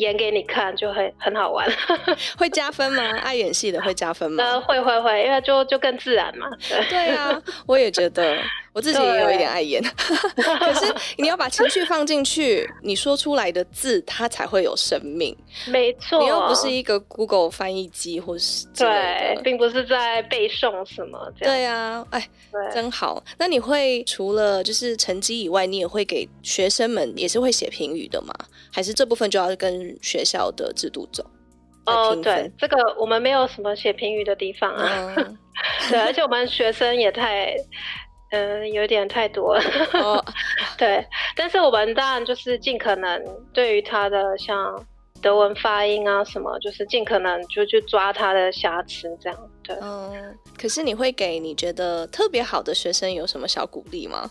[0.00, 1.70] 演给你看就很很好玩，
[2.38, 3.02] 会加分吗？
[3.18, 4.42] 爱演戏的会加分 吗？
[4.42, 6.46] 呃，会会会，因为就就更自然嘛。
[6.66, 8.38] 对对啊，我也觉得，
[8.72, 9.82] 我自己也有一点爱演。
[10.36, 15.36] 可是你要把情绪放进去，你说出来的字它才会有生命。
[15.66, 21.54] 没错，你又不是一个 Google 翻译机或是对，并不是在背诵什么这样。
[21.54, 22.28] 对啊，哎，
[22.72, 23.22] 真好。
[23.38, 28.34] 那你会除了就是成绩以外，你也会给学生们也是会写评语的吗？
[28.72, 31.22] 还是这部分就要跟学校的制度走？
[31.84, 35.14] 哦，对，这个我们没有什么写评语的地方啊。
[35.16, 35.38] 嗯、
[35.90, 37.54] 对，而且我们学生也太，
[38.32, 39.62] 嗯、呃，有点太多了。
[39.94, 40.24] 哦、
[40.76, 44.84] 对，但是我们当然就是尽可能对于他的像
[45.22, 49.38] 德文发音啊什么，就是尽可能就去抓他的瑕疵这样。
[49.62, 50.36] 对，嗯。
[50.58, 54.30] 可是你会给你觉得特别好的学生有什么小鼓励吗？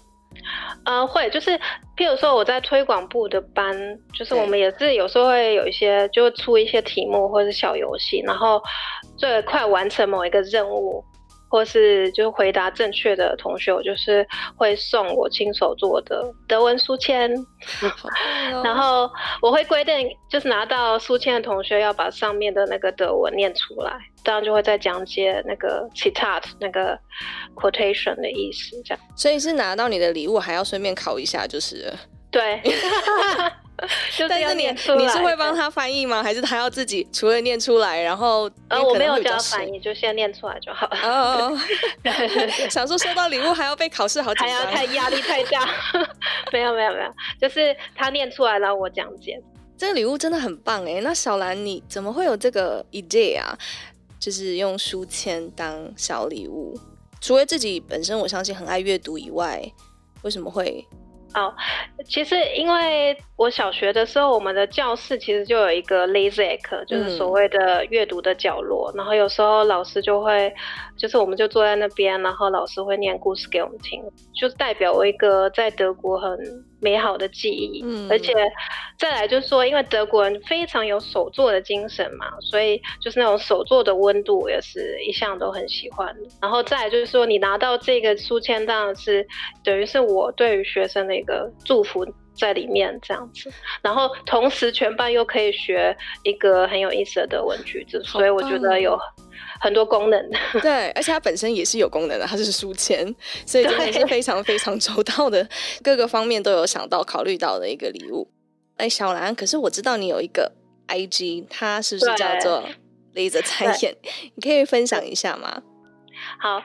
[0.86, 1.52] 呃，会就是，
[1.98, 3.76] 譬如说我在推广部的班，
[4.18, 8.60] 就是我们也是有时候会有一些，就出一些题目或者是小游戏，然后
[9.18, 11.04] 最快完成某一个任务。
[11.52, 17.30] 或是就是回答正确的同学，我就是会送我亲手做的德文书签，
[18.64, 19.10] 然后
[19.42, 23.92] 我会规定，就是拿到书签的同学要把上面的那个德文念出来，
[24.24, 26.98] 这样就会再讲解那个 citat 那个
[27.54, 29.04] quotation 的意思，这样。
[29.18, 31.92] 所以是拿到你的礼物，还要顺便考一下，就是
[32.32, 32.62] 对。
[34.30, 34.68] 但是你
[34.98, 36.22] 你是会帮他翻译吗？
[36.22, 40.98] 还是他要自己除了念出来，然后呃我没有教翻译，就先念出来就好了。
[41.04, 41.60] 哦，
[42.70, 45.68] 想说收到礼物还要被考试，好还要太压力太大。
[46.54, 49.42] 没有没有没有，就是他念出来然后我讲解。
[49.78, 51.02] 这个礼物真的很棒哎！
[51.02, 53.58] 那小兰你怎么会有这个 idea 啊？
[54.20, 56.80] 就是用书签当小礼物，
[57.20, 59.60] 除了自己本身我相信很爱阅读以外，
[60.22, 60.86] 为什么会？
[61.34, 61.54] 哦，
[62.06, 68.92] 其实因为我小学的时候，我们的教室其实就有一个 Leseecke，就是所谓的阅读的角落。
[68.94, 70.54] 嗯、然后有时候老师就会，
[70.98, 76.38] 就是我们就坐在那边，然后老师会念故事给我们听，就代表我一个在德国很
[76.82, 77.82] 美好的记忆。
[77.84, 78.34] 嗯，而且
[78.98, 86.30] 再来就是说，因为德国人非常有手作的精神嘛，所以就是那种手作的温度也是一向都很喜欢的。
[86.42, 89.26] 然后再来就是说，你拿到这个书签，当然是
[89.64, 92.06] 等于是我对于学生的一个祝福
[92.42, 93.50] 在里面这样子。
[93.82, 99.00] 然后同时全班又可以学一个很有意思的德文句子，所以我觉得有
[99.62, 100.20] 很多功能。
[100.62, 105.48] 对，而且它本身也是有功能的，它是书签，所以真的是非常非常周到的，
[105.84, 108.28] 各个方面都有想到、考虑到的一个礼物。
[108.78, 110.52] 哎，小兰，可是我知道你有一个
[110.88, 112.64] IG，它是不是叫做
[113.14, 113.96] Laser 猜验？
[114.36, 115.62] 你可以分享一下吗？
[116.40, 116.62] 好，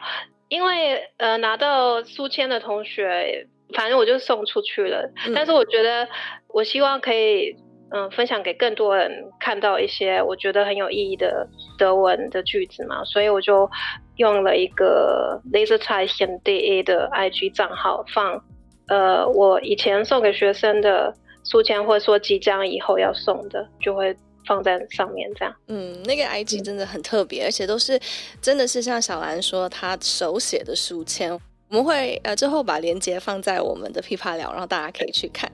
[0.48, 5.10] 因为呃，拿到书签的同学，反正我就送出去了。
[5.26, 6.08] 嗯、但是我觉得，
[6.48, 7.56] 我希望可以
[7.90, 11.48] 嗯、呃，分享给更多人看到一些我觉得很有意义的
[11.78, 13.68] 德文的句子嘛，所以我就
[14.16, 18.42] 用了一个 Laser 猜验 DA 的 IG 账号放
[18.88, 21.14] 呃，我以前送给学生的。
[21.48, 24.12] 书签或者说即将以后要送的，就会
[24.48, 25.54] 放在上面这样。
[25.68, 27.96] 嗯，那个 IG 真的很特别，而且都是
[28.42, 31.30] 真的是像小兰说她手写的书签，
[31.68, 35.50] 我们会呃之后把链接放在我们的噼啪聊，然后大家可以去看。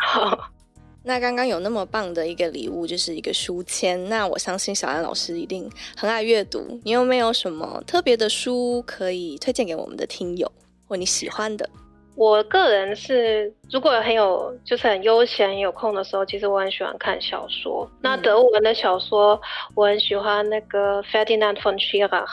[0.00, 0.50] 好。
[1.08, 4.08] 那刚刚有那么棒的一个礼物，就是一个书签。
[4.08, 6.80] 那我相信小安老师一定很爱阅读。
[6.82, 10.50] 你有没有什么特别的书可以推荐给我们的听友，
[10.88, 11.70] 或你喜欢的？
[12.16, 17.88] 我个人是，如果很有就是很悠闲有空的时候，其实我很喜欢看小说。
[17.88, 19.40] 嗯、那德文的小说，
[19.76, 22.26] 我很喜欢那个 Ferdinand von Schirach，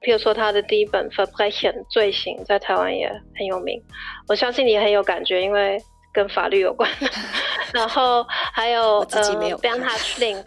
[0.00, 3.82] 譬如说他的第一本《Verbrechen》罪行，在台湾也很有名。
[4.28, 5.78] 我相信你很有感觉，因为。
[6.12, 6.90] 跟法律有关，
[7.74, 9.22] 然后还有 呃
[9.58, 10.46] ，Bernhard Schlink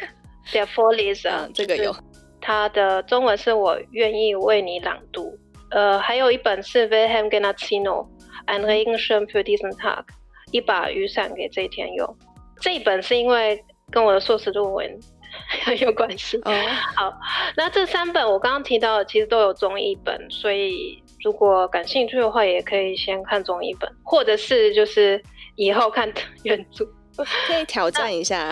[0.51, 1.95] Der Vorleser， 这个有，
[2.41, 5.37] 他的中文是我愿意为你朗读。
[5.69, 8.07] 呃，还有一本是 Wilhelm Genazzino
[8.47, 10.05] Ein Regenschirm für diesen Tag，
[10.51, 12.17] 一把雨伞给这一天用。
[12.59, 14.99] 这一本是因为跟我的硕士论文很
[15.81, 16.37] 有关系。
[16.45, 16.51] 哦，
[16.95, 17.13] 好，
[17.55, 25.21] 那这三本我刚刚提到的其实都有中译本，所以如果感兴趣的话，也可以先看中译本，或者是就是。
[25.61, 26.09] 以后看
[26.43, 26.85] 原著
[27.45, 28.49] 可以挑战一下，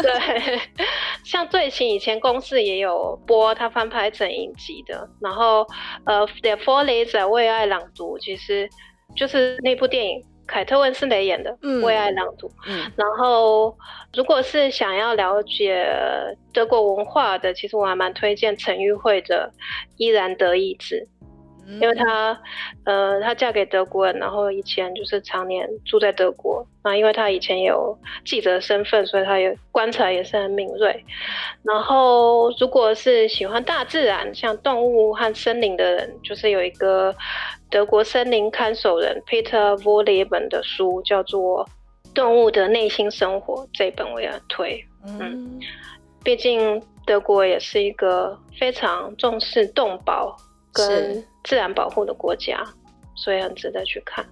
[0.00, 0.58] 对，
[1.22, 5.06] 像最新以前公司也有播，他翻拍成影集的。
[5.20, 5.66] 然后
[6.06, 8.66] 呃 The Four Leaves 为爱朗读，其实
[9.14, 11.50] 就是那部电影，凯特温斯雷演的
[11.82, 12.48] 《为爱朗读》。
[12.66, 13.76] 嗯，然后
[14.14, 15.86] 如果是想要了解
[16.52, 19.52] 德国文化的，其实我还蛮推荐陈玉慧的
[19.96, 21.06] 《依然德意志》。
[21.80, 22.40] 因为她，
[22.84, 26.66] 呃，她嫁给德国人，然后以前就是常年住在德国。
[26.84, 31.04] 那因为她以前有记者身份，所以她也观察也是很敏锐。
[31.62, 37.14] 然后，如果是喜欢大自然，像动物和森林的人，就是有一个
[37.70, 41.66] 德国森林看守人 Peter Wohlleben 的书，叫做
[42.14, 44.80] 《动物的内心生活》，这本我也很推。
[45.04, 45.58] 嗯，
[46.22, 50.36] 毕竟德国也是一个非常重视动保
[50.76, 52.62] 跟自然保护的国家，
[53.14, 54.24] 所以很值得去看。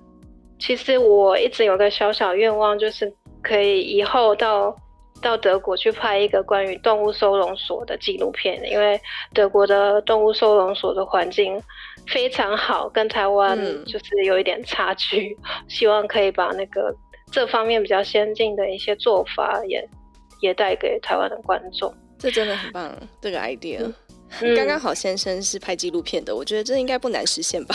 [0.59, 4.75] 其实我一直有个小小愿望，就是可以以后到
[5.21, 8.99] 到德国去拍一个关于动物收容所的纪录片，因为
[9.33, 11.61] 德国的动物收容所的环境
[12.07, 15.37] 非常好，跟台湾就是有一点差距。
[15.43, 16.95] 嗯、希望可以把那个
[17.33, 19.87] 这方面比较先进的一些做法也
[20.41, 21.93] 也带给台湾的观众。
[22.19, 23.79] 这真的很棒，这个 idea。
[23.81, 23.95] 嗯
[24.57, 27.75] 刚刚好，先生是拍纪录片的，嗯，我觉得这应该不难实现吧？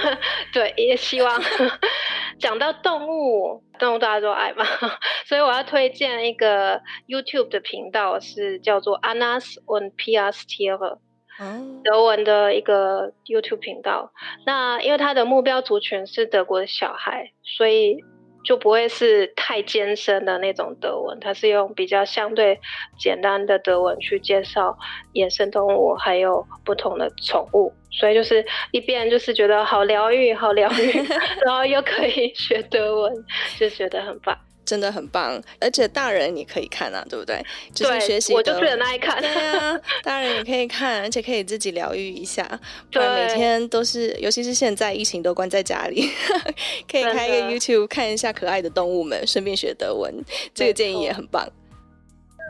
[0.52, 1.40] 对，也希望。
[2.38, 4.64] 讲到动物，动物大家都爱嘛，
[5.26, 10.98] 所以我要推荐一个 YouTube 的频道，是叫做 Annas und Pias Tiere，
[11.40, 14.12] 嗯，德文的一个 YouTube 频道。
[14.44, 18.04] 那因为他的目标族群是德国的小孩，所以。
[18.46, 22.60] 就不会是太艰深的那种德文，它是用比较相对
[22.96, 24.78] 简单的德文去介绍
[25.12, 30.92] 野生动物，还有不同的宠物，所以就是一边就是觉得好疗愈，好疗愈，
[31.44, 33.12] 然后又可以学德文，
[33.58, 34.38] 就觉得很棒。
[34.66, 37.40] 真的很棒，而且大人也可以看啊，对不对？
[37.72, 39.18] 就是学习，我就最爱看。
[39.22, 42.46] 对啊，大人也可以看，而且可以自己疗愈一下。
[42.90, 46.10] 对，每天都是，尤其是现在疫情都关在家里，
[46.90, 50.12] 可以开一个 YouTube 看一下可爱的动物们，顺便学德文。
[50.52, 51.48] 这个建议也很棒。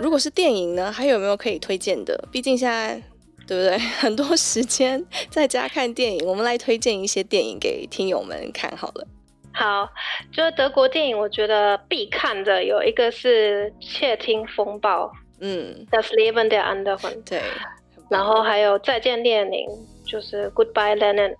[0.00, 2.28] 如果是电影呢，还有没有可以推荐的？
[2.32, 3.02] 毕竟现在
[3.46, 3.78] 对不对？
[4.00, 9.06] 很多时间在家看电影，我们来推荐一些电影给听友们看好了。
[9.58, 9.88] 好，
[10.30, 15.06] 就是德国电影，我觉得必看的有一个是《窃听风暴》，
[15.40, 17.40] 嗯，Das Leben der anderen，对，
[18.10, 19.66] 然后还有《再见列宁》，
[20.10, 21.34] 就是 Goodbye Lenin，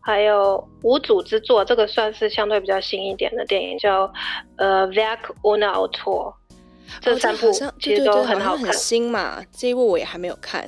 [0.00, 4.10] 还有无主之作，这个算是相对比较新一点的电影，叫
[4.56, 6.32] 呃 Werk ohne Autor，
[7.02, 10.66] 这三部其实都很好看，哦、很新嘛，这一部我也还没有看。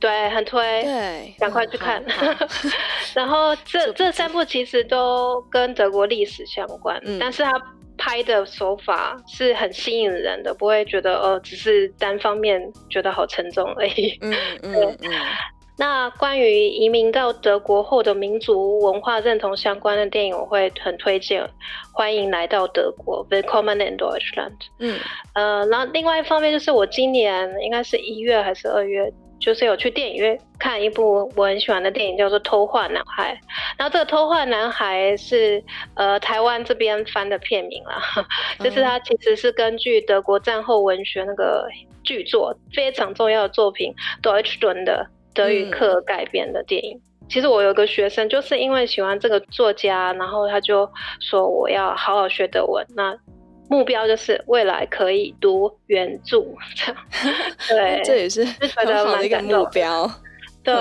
[0.00, 2.02] 对，很推，对，赶快去看。
[2.06, 2.36] 嗯、
[3.14, 7.52] 然后这这三部其实都跟德国历史相关，嗯，但是他
[7.98, 14.18] 拍的手法是很吸引人的，不会觉得呃只是单方面觉得好沉重而已。
[14.22, 15.10] 嗯嗯嗯。
[15.76, 21.42] 那关于移民到德国后的民族文化认同相关的电影，我会很推荐。
[21.92, 24.58] 欢迎来到德国，Willkommen in Deutschland。
[24.78, 24.98] 嗯，
[25.34, 29.10] 呃，然后另外一方面就是我今年应该是一月还是二月。
[29.40, 33.34] 就是有去电影院看一部我很喜欢的电影，叫做《偷换男孩》。
[33.78, 35.62] 然后这个《偷换男孩》是
[35.94, 38.00] 呃台湾这边翻的片名啦，
[38.62, 41.66] 就是它其实是根据德国战后文学那个
[42.04, 46.96] 巨作非常重要的作品《Deutsch Stunde》的德语课改编的电影。
[46.96, 47.00] 嗯。
[47.30, 52.84] 其实我有个学生就是因为喜欢这个作家，然后他就说我要好好学德文。
[52.96, 53.16] 那
[53.70, 56.40] 目标就是未来可以读原著。
[57.70, 60.10] 对，这也是很好的一个目标。
[60.62, 60.74] 对，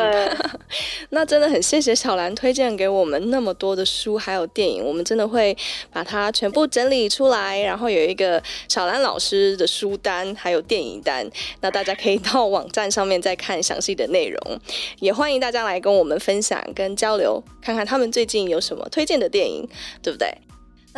[1.11, 5.55] 那真的很谢谢小兰推荐给我们那么多的书，还有电影，我们真的会
[5.93, 11.25] 把它全部整理出来，然后有一个小兰老师的书单，还有电影单，
[11.61, 14.59] 那大家可以到网站上面再看详细的内容，
[14.99, 19.69] 也欢迎大家来跟我们分享跟交流，看看他们最近有什么推荐的电影，
[20.01, 20.27] 对不对？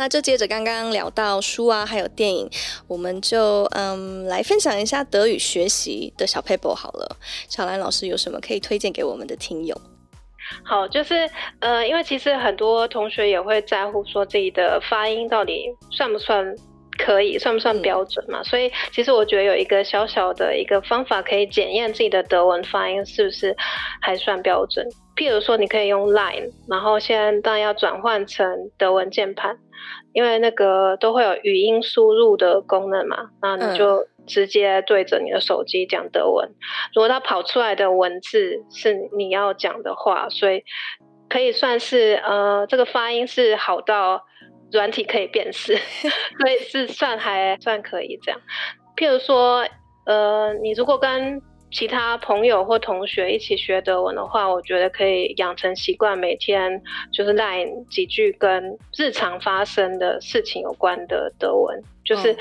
[0.02, 2.50] 那就接着刚刚聊到书啊，还有电影，
[2.88, 7.16] 我们就嗯来分享一下德语学习的小 paper 好了。
[7.48, 9.80] 小兰老师有什么可以推荐给我们的听友？
[10.64, 11.30] 好，就是
[11.60, 16.44] 呃，因为其实很多同学也会在乎说自己的发音到底算不算
[16.98, 18.40] 可以，算不算标准嘛。
[18.40, 18.44] 嗯。
[18.44, 23.56] 所以其实我觉得有一个小小的一个方法可以检验自己的德文发音是不是
[24.00, 24.84] 还算标准。
[25.16, 29.58] 譬如说，你可以用 Line，然后现在当然要转换成德文键盘。
[30.12, 36.46] 因为那个都会有语音输入的功能嘛，那你就直接对着你的手机讲德文。
[36.46, 36.54] 嗯。
[36.94, 40.62] 如果它跑出来的文字是你要讲的话，所以
[41.30, 44.22] 可以算是呃，这个发音是好到
[44.70, 45.74] 软体可以辨识，
[46.38, 48.38] 所以是算还算可以这样。
[48.96, 49.66] 譬如说，
[50.04, 51.40] 呃，你如果跟
[51.72, 56.80] 其他朋友或同学一起学德文的话，我觉得可以养成习惯，每天
[57.12, 62.36] 就是赖几句跟日常发生的事情有关的德文，就是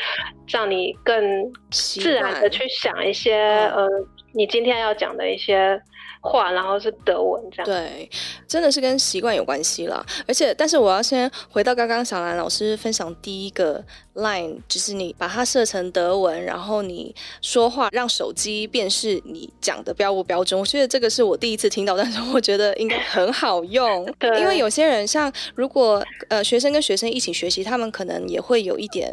[0.48, 3.34] 让你更自然的去想一些
[3.74, 3.88] 呃，
[4.34, 5.82] 你今天要讲的一些。
[6.22, 7.66] 话，然后是德文这样。
[7.66, 8.10] 对，
[8.48, 10.06] 真的是跟习惯有关系啦。
[10.28, 20.60] 而且，但是我要先回到刚刚小兰老师分享第一个 line，就是你把它设成德文，然后你说话让手机辨识你讲的标不标准。
[20.60, 24.06] 我觉得这个是我第一次听到，但是我觉得应该很好用。
[24.20, 29.12] 对，因为有些人像如果呃学生跟学生一起学习，他们可能也会有一点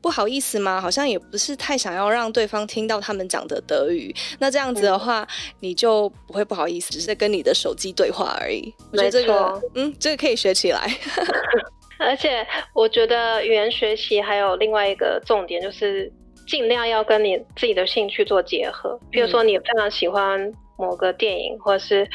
[0.00, 4.14] 不好意思嘛，好像也不是太想要让对方听到他们讲的德语。
[4.38, 5.28] 那这样子的话，嗯、
[5.60, 6.45] 你就不会。
[6.46, 8.72] 不好意思，只是跟你的手机对话而已。
[8.92, 10.88] 我觉得这个，嗯，这个可以学起来。
[11.98, 16.10] 而且我觉得语言学习还有另外一个重点，就是
[16.46, 18.98] 尽量要跟你自己的兴趣做结合。
[19.10, 22.08] 比如说，你非常喜欢某个电影，或者是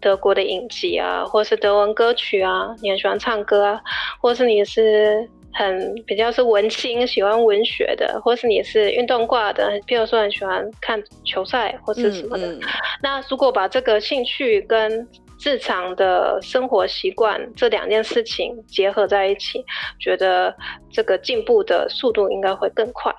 [0.00, 3.80] 德国的影集啊，或者是德文歌曲啊，你很喜欢唱歌啊，
[4.20, 5.28] 或者是你是。
[5.52, 12.46] 很比较是文青，喜欢文学的，或是你是运动挂的，比如说很喜欢看球赛或是什么的。
[12.46, 12.68] 嗯嗯、
[13.02, 15.08] 那如果把这个兴趣跟
[15.44, 19.64] 日常的生活习惯这两件事情结合在一起，
[19.98, 20.54] 觉得
[20.90, 23.14] 这个进步的速度应该会更快。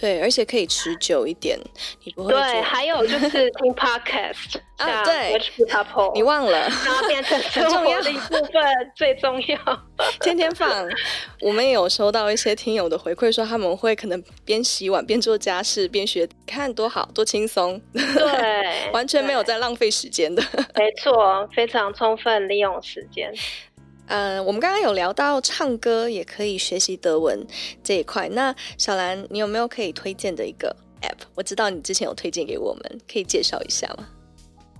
[0.00, 1.58] 对，而且可以持久一点，
[2.04, 2.32] 你不会。
[2.32, 5.36] 对，还有就是听 podcast 啊，对，
[5.66, 5.84] 像
[6.14, 8.62] 你忘了，然后变成生活的一部分，
[8.94, 9.58] 最重要。
[10.22, 10.86] 天天放，
[11.40, 20.40] 我们也有收到一些听友的回馈，说他们会可能边洗碗边做家事边学，看多好多轻松，对， 完全没有在浪费时间的，
[20.76, 23.32] 没错，非常充分利用时间。
[24.08, 27.46] 呃，我们刚刚有聊到唱歌也可以学习德文
[27.84, 31.26] 这一块，那小兰，你有没有可以推荐的一个 app？
[31.34, 34.08] 我知道你之前有推荐给我们，可以介绍一下吗？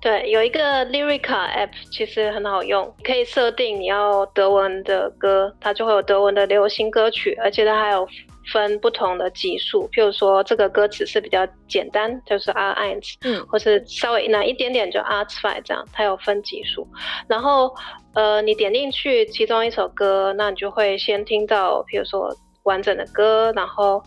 [0.01, 8.09] 对，有一个 Lyrica app，其实很好用，可以设定你要德文的歌，它就会有德文的流行歌曲，而且它还有。
[8.53, 16.87] 分不同的级数，譬如说这个歌词是比较简单，就是 R1，嗯，或是稍微难一点点就 R2 这样，它有分级数。
[17.29, 17.75] 然后
[18.15, 22.35] 呃，你点进去其中一首歌，那你就会先听到，譬如说
[22.65, 24.03] 完整的歌，然后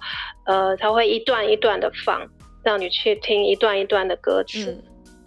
[0.45, 2.21] 呃，它会一段一段的放，
[2.63, 4.71] 让你去听一段一段的歌词。
[4.71, 4.83] 嗯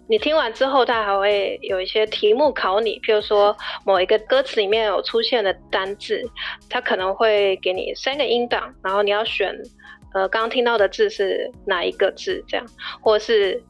[0.07, 6.23] 你听完之后，他还会有一些题目考你，譬如说某一个歌词里面有出现的单字，
[6.69, 9.51] 他可能会给你三个音档，然后你要选，
[10.13, 12.65] 呃，刚刚听到的字是哪一个字，这样，
[13.01, 13.63] 或是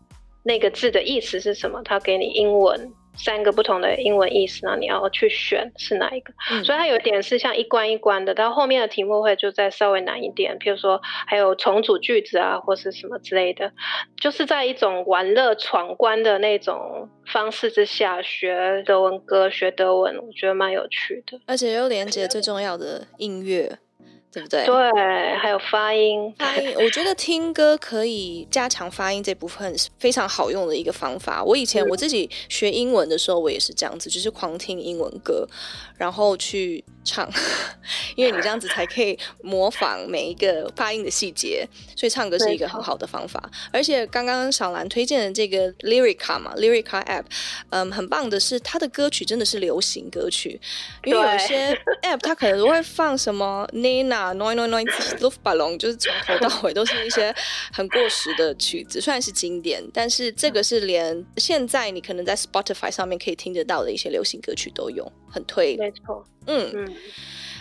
[0.44, 2.92] 那个字的意思是什么，他给你英文。
[3.18, 6.34] 三个不同的英文意思，那你要去选是哪一个？
[6.52, 13.72] 嗯、所以它有点是像一关一关的，到后面的题目会就再稍微难一点，譬如说还有重组句子啊，或是什么之类的，
[14.20, 23.78] 就是在一种玩乐闯关的那种方式之下学德文歌、学德文，我觉得蛮有趣的，而且又连接最重要的音乐。
[24.36, 24.66] 对不对？
[24.66, 26.34] 对，还有发音。
[26.38, 31.42] 发音，我觉得听歌可以加强发音这部分是非常好用的一个方法。
[31.42, 35.48] 我以前我自己学英文的时候，我也是这样子，就是狂听英文歌，
[35.98, 37.30] 然后去唱，
[38.18, 43.50] 因为你这样子才可以模仿每一个发音的细节，所以唱歌是一个很好的方法。
[43.72, 47.26] 而且刚刚小兰推荐的这个 Lyrica 嘛，Lyrica App，
[47.70, 50.60] 嗯，很棒的是它的歌曲真的是流行歌曲，
[51.04, 54.86] 因为有些 App 它可能都会放什么 Nena Noin Noin Noin
[55.20, 57.34] Luftballon， 就是从头到尾都是一些
[57.72, 65.76] 很过时的曲子，虽然是经典，但是这个是连现在你可能在 Spotify 上面可以听得到的一些流行歌曲都有，很推。
[65.76, 66.26] 没错。
[66.48, 66.96] 嗯嗯，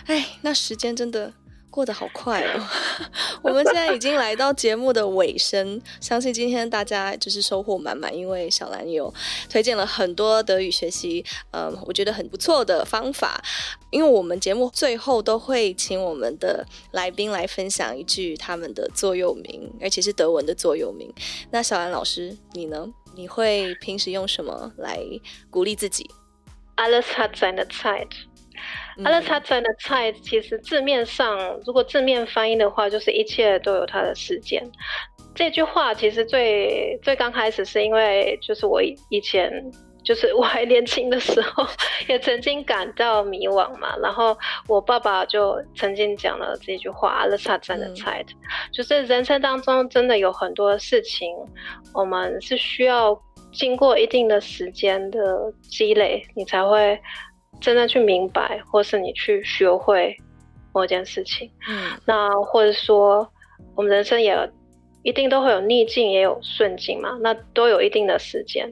[0.05, 1.33] 哎，那时间真的
[1.69, 2.67] 过得好快哦。
[3.43, 9.13] 我们现在已经来到节目的尾声，相信今天大家就是收获满满，因为小兰有
[9.49, 13.43] 推荐了很多德语学习，嗯，我觉得很不错的方法。
[13.91, 21.13] 因为我们节目最后都会请我们的来宾来分享一句他们的座右铭，而且是德文的座右铭。
[21.51, 22.87] 那小兰老师，你呢？
[23.15, 24.99] 你会平时用什么来
[25.49, 26.09] 鼓励自己
[26.75, 28.09] ？Alles hat seine Zeit。
[29.03, 34.63] Alles hat seine Zeit，其实字面上，如果字面翻译的话，就是一切都有它的时间。
[35.35, 39.51] 这句话其实最最刚开始是因为，就是我以前，
[40.01, 41.67] 就是我还年轻的时候，
[42.07, 43.93] 也曾经感到迷惘嘛。
[44.01, 48.27] 然后我爸爸就曾经讲了这句话：Alles hat seine Zeit，
[48.71, 51.35] 就是人生当中真的有很多事情，
[51.93, 53.13] 我们是需要
[53.55, 56.99] 经过一定的时间的积累，你才会。
[57.61, 60.13] 真的去明白，或是你去学会
[60.73, 63.25] 某件事情，嗯，那或者说
[63.75, 64.37] 我们人生也
[65.03, 68.69] 一定都会有逆境，也有顺境嘛，那都有一定的时间，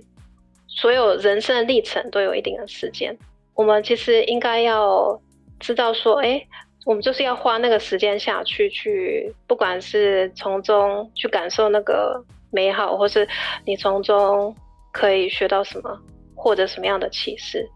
[0.68, 3.18] 所有人生的历程都有一定的时间。
[3.56, 5.18] 我们其实应该要
[5.62, 6.48] 知道说，哎、欸，
[6.86, 12.22] 我们就是要花那个时间下去，去不管是从中去感受那个
[12.52, 13.26] 美好，或是
[13.66, 14.54] 你从中
[14.94, 16.00] 可以学到什么，
[16.34, 17.68] 获得什么样的启示。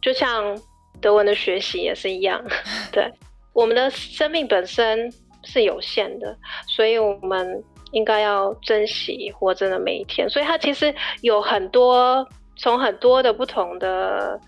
[0.00, 0.56] 就像
[1.00, 2.40] 德文的学习也是一样，
[2.92, 3.10] 对，
[3.52, 5.12] 我们的生命本身
[5.42, 6.36] 是有限的，
[6.68, 10.28] 所以我们应该要珍惜活着的每一天。
[10.28, 12.24] 所以它其实有很多
[12.56, 14.38] 从很多的不同的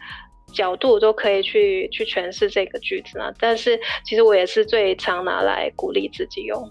[0.53, 3.33] 角度都可以去去诠释这个句子呢。
[3.39, 6.70] 但是其实我也是最常拿来鼓励自己用。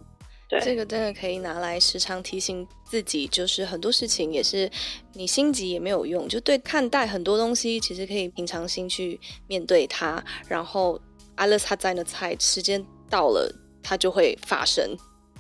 [0.62, 4.70] 这个真的可以拿来时常提醒自己，就是很多事情也是
[5.14, 11.00] 你心急也没有用，就对看待很多东西，其实可以平常心去面对它，然后
[11.36, 14.96] 阿乐他在那菜时间到了，它就会发生。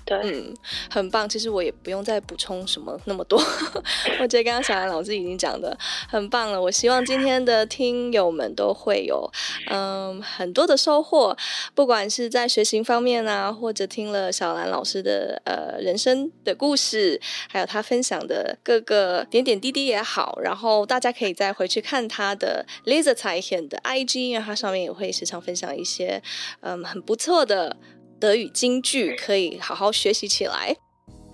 [0.07, 0.55] 对，嗯，
[0.89, 1.27] 很棒。
[1.27, 3.37] 其实我也不用再补充什么那么多，
[4.21, 5.77] 我觉得刚刚小兰老师已经讲的
[6.07, 6.61] 很棒了。
[6.61, 9.29] 我希望今天的听友们都会有
[9.69, 11.35] 嗯很多的收获，
[11.75, 26.23] 不管是在学习方面啊，或者听了小兰老师的呃人生的故事，还有他分享的各个点点滴滴也好，然后大家可以再回去看他的 Lesezeichen 的 IG，因为他上面也会时常分享一些
[26.61, 27.75] 嗯很不错的。
[28.19, 30.75] 德语金句可以好好学习起来，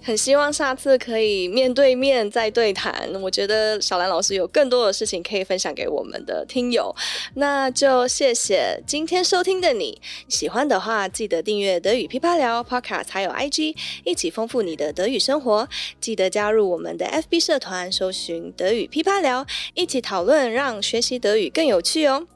[0.01, 3.09] 很希望下次可以面对面再对谈。
[3.21, 6.93] 我觉得小兰老师有更多的事情可以分享给我们的听友，
[7.35, 10.01] 那就谢谢今天收听的你。
[10.27, 15.67] 喜欢的话，记得订阅德语噼啪聊 Podcast，还有 IG，一起丰富你的德语生活。
[16.01, 22.27] 记得加入我们的 FB 社团，搜寻德语噼啪聊，一起讨论，让学习德语更有趣哦。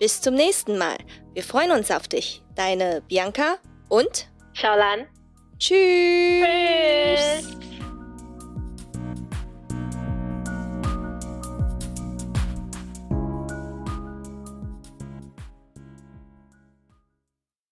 [0.00, 0.98] Bis zum nächsten Mal.
[1.34, 2.40] Wir freuen uns auf dich.
[2.56, 3.58] Deine Bianca.
[3.94, 5.06] Und 小兰，
[5.56, 6.42] 去。
[6.42, 7.56] Tschüss